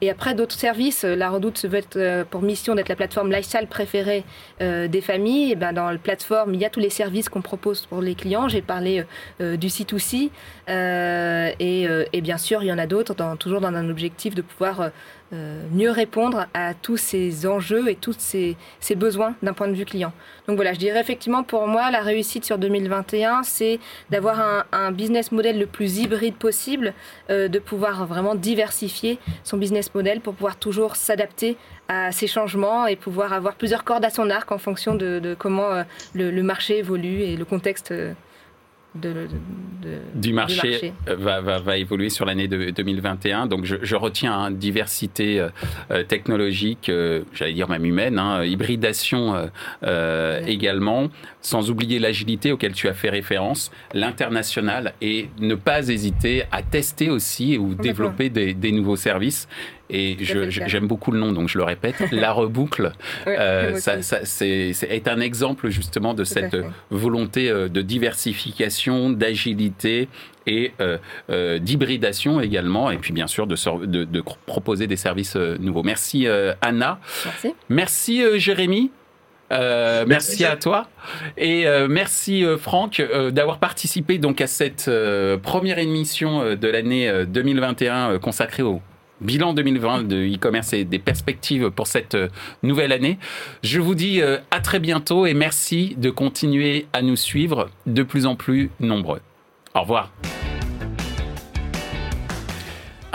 Et 0.00 0.10
après 0.10 0.34
d'autres 0.34 0.56
services, 0.56 1.04
la 1.04 1.30
Redoute 1.30 1.58
se 1.58 1.66
veut 1.66 1.80
euh, 1.96 2.24
pour 2.28 2.42
mission 2.42 2.74
d'être 2.74 2.88
la 2.88 2.96
plateforme 2.96 3.30
lifestyle 3.30 3.66
préférée 3.66 4.24
euh, 4.60 4.88
des 4.88 5.00
familles. 5.00 5.52
Et 5.52 5.56
ben 5.56 5.72
dans 5.72 5.90
la 5.90 5.98
plateforme, 5.98 6.54
il 6.54 6.60
y 6.60 6.64
a 6.64 6.70
tous 6.70 6.80
les 6.80 6.90
services 6.90 7.28
qu'on 7.28 7.42
propose 7.42 7.86
pour 7.86 8.02
les 8.02 8.14
clients. 8.14 8.48
J'ai 8.48 8.62
parlé 8.62 9.04
euh, 9.40 9.56
du 9.56 9.68
C2C 9.68 10.30
et, 10.68 11.88
et, 12.12 12.20
bien 12.20 12.38
sûr 12.38 12.62
il 12.62 12.66
y 12.66 12.72
en 12.72 12.78
a 12.78 12.86
d'autres, 12.86 13.14
toujours 13.36 13.60
dans 13.60 13.68
un 13.68 13.88
objectif 13.90 14.34
de 14.34 14.42
pouvoir 14.42 14.80
euh, 14.80 14.88
mieux 15.72 15.90
répondre 15.90 16.46
à 16.54 16.74
tous 16.74 16.96
ces 16.96 17.46
enjeux 17.46 17.88
et 17.88 17.96
tous 17.96 18.16
ces, 18.18 18.56
besoins 18.94 19.34
d'un 19.42 19.52
point 19.52 19.68
de 19.68 19.74
vue 19.74 19.84
client. 19.84 20.12
Donc 20.46 20.56
voilà, 20.56 20.72
je 20.72 20.78
dirais 20.78 21.00
effectivement 21.00 21.42
pour 21.42 21.66
moi, 21.66 21.90
la 21.90 22.00
réussite 22.00 22.44
sur 22.44 22.58
2021, 22.58 23.42
c'est 23.42 23.80
d'avoir 24.10 24.64
un, 24.72 24.92
business 24.92 25.32
model 25.32 25.58
le 25.58 25.66
plus 25.66 25.98
hybride 25.98 26.34
possible, 26.36 26.94
euh, 27.30 27.48
de 27.48 27.58
pouvoir 27.58 28.06
vraiment 28.06 28.34
diversifier 28.34 29.18
son 29.42 29.56
business 29.56 29.94
model 29.94 30.20
pour 30.20 30.34
pouvoir 30.34 30.56
toujours 30.56 30.96
s'adapter 30.96 31.56
à 31.88 32.12
ces 32.12 32.26
changements 32.26 32.86
et 32.86 32.96
pouvoir 32.96 33.32
avoir 33.32 33.54
plusieurs 33.54 33.84
cordes 33.84 34.04
à 34.04 34.10
son 34.10 34.30
arc 34.30 34.50
en 34.52 34.58
fonction 34.58 34.94
de, 34.94 35.36
comment 35.38 35.70
euh, 35.70 35.82
le, 36.14 36.42
marché 36.42 36.78
évolue 36.78 37.20
et 37.20 37.36
le 37.36 37.44
contexte 37.44 37.92
euh, 37.92 38.12
de, 38.94 39.12
de, 39.12 39.28
de, 39.82 39.98
du 40.14 40.32
marché, 40.32 40.70
marché. 40.70 40.92
Va, 41.06 41.40
va, 41.40 41.58
va, 41.58 41.76
évoluer 41.78 42.10
sur 42.10 42.24
l'année 42.24 42.46
2021. 42.46 43.46
Donc 43.46 43.64
je, 43.64 43.76
je 43.82 43.96
retiens 43.96 44.32
hein, 44.32 44.50
diversité 44.50 45.48
euh, 45.90 46.04
technologique, 46.04 46.88
euh, 46.88 47.22
j'allais 47.32 47.54
dire 47.54 47.68
même 47.68 47.84
humaine, 47.84 48.18
hein, 48.18 48.44
hybridation 48.44 49.48
euh, 49.82 50.40
ouais. 50.40 50.50
également, 50.50 51.08
sans 51.40 51.70
oublier 51.70 51.98
l'agilité 51.98 52.52
auquel 52.52 52.72
tu 52.72 52.88
as 52.88 52.94
fait 52.94 53.10
référence, 53.10 53.70
l'international 53.92 54.94
et 55.00 55.28
ne 55.40 55.54
pas 55.54 55.88
hésiter 55.88 56.44
à 56.52 56.62
tester 56.62 57.10
aussi 57.10 57.58
ou 57.58 57.74
développer 57.74 58.30
des, 58.30 58.54
des, 58.54 58.72
nouveaux 58.72 58.96
services. 58.96 59.48
Et 59.90 60.16
j'aime 60.20 60.86
beaucoup 60.86 61.10
le 61.12 61.18
nom, 61.18 61.32
donc 61.32 61.48
je 61.48 61.58
le 61.58 61.64
répète, 61.64 61.96
la 62.12 62.32
reboucle, 62.32 62.92
euh, 63.26 63.76
ça, 63.76 64.00
c'est, 64.02 64.72
est 64.88 65.08
un 65.08 65.20
exemple 65.20 65.68
justement 65.68 66.14
de 66.14 66.24
cette 66.24 66.56
volonté 66.90 67.50
euh, 67.50 67.68
de 67.68 67.82
diversification, 67.82 69.10
d'agilité 69.10 70.08
et 70.46 70.72
euh, 70.80 71.58
d'hybridation 71.58 72.40
également, 72.40 72.90
et 72.90 72.98
puis 72.98 73.12
bien 73.12 73.26
sûr 73.26 73.46
de, 73.46 73.56
de, 73.86 74.24
proposer 74.46 74.86
des 74.86 74.96
services 74.96 75.36
nouveaux. 75.36 75.82
Merci 75.82 76.26
Anna. 76.60 76.98
Merci. 77.24 77.54
Merci 77.68 78.40
Jérémy. 78.40 78.90
merci 79.50 80.44
à 80.44 80.56
toi 80.56 80.88
et 81.36 81.66
merci 81.88 82.44
Franck 82.58 83.02
d'avoir 83.30 83.58
participé 83.58 84.18
donc 84.18 84.40
à 84.40 84.46
cette 84.46 84.90
première 85.42 85.78
émission 85.78 86.54
de 86.56 86.68
l'année 86.68 87.24
2021 87.26 88.18
consacrée 88.18 88.62
au 88.62 88.82
bilan 89.20 89.54
2020 89.54 90.04
de 90.04 90.34
e-commerce 90.34 90.72
et 90.72 90.84
des 90.84 90.98
perspectives 90.98 91.70
pour 91.70 91.86
cette 91.86 92.14
euh, 92.14 92.28
nouvelle 92.62 92.92
année. 92.92 93.18
Je 93.62 93.80
vous 93.80 93.94
dis 93.94 94.20
euh, 94.20 94.38
à 94.50 94.60
très 94.60 94.80
bientôt 94.80 95.26
et 95.26 95.34
merci 95.34 95.94
de 95.98 96.10
continuer 96.10 96.86
à 96.92 97.02
nous 97.02 97.16
suivre 97.16 97.70
de 97.86 98.02
plus 98.02 98.26
en 98.26 98.36
plus 98.36 98.70
nombreux. 98.80 99.20
Au 99.74 99.82
revoir. 99.82 100.12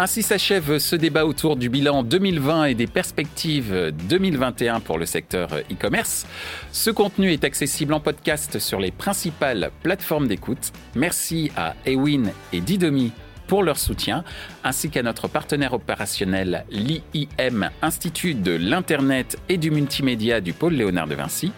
Ainsi 0.01 0.23
s'achève 0.23 0.77
ce 0.77 0.95
débat 0.95 1.25
autour 1.25 1.57
du 1.57 1.67
bilan 1.67 2.03
2020 2.03 2.65
et 2.65 2.73
des 2.73 2.87
perspectives 2.87 3.91
2021 4.07 4.79
pour 4.79 4.97
le 4.97 5.05
secteur 5.05 5.49
e-commerce. 5.69 6.25
Ce 6.71 6.89
contenu 6.89 7.33
est 7.33 7.43
accessible 7.43 7.93
en 7.93 7.99
podcast 7.99 8.59
sur 8.59 8.79
les 8.79 8.91
principales 8.91 9.71
plateformes 9.83 10.27
d'écoute. 10.29 10.71
Merci 10.95 11.51
à 11.57 11.75
Ewin 11.85 12.31
et 12.53 12.61
Didomi 12.61 13.11
pour 13.49 13.63
leur 13.63 13.79
soutien, 13.79 14.23
ainsi 14.63 14.91
qu'à 14.91 15.01
notre 15.01 15.27
partenaire 15.27 15.73
opérationnel, 15.73 16.65
l'IIM, 16.69 17.71
Institut 17.81 18.35
de 18.35 18.51
l'Internet 18.51 19.39
et 19.49 19.57
du 19.57 19.71
Multimédia 19.71 20.39
du 20.39 20.53
pôle 20.53 20.75
Léonard 20.75 21.07
de 21.07 21.15
Vinci. 21.15 21.51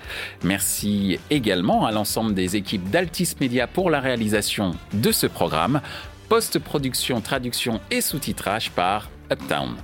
Merci 0.44 1.20
également 1.30 1.86
à 1.86 1.92
l'ensemble 1.92 2.34
des 2.34 2.56
équipes 2.56 2.90
d'Altis 2.90 3.36
Media 3.42 3.68
pour 3.68 3.90
la 3.90 4.00
réalisation 4.00 4.72
de 4.94 5.12
ce 5.12 5.28
programme. 5.28 5.82
Post-production, 6.30 7.20
traduction 7.20 7.82
et 7.92 8.00
sous-titrage 8.00 8.72
par 8.72 9.10
Uptown. 9.30 9.76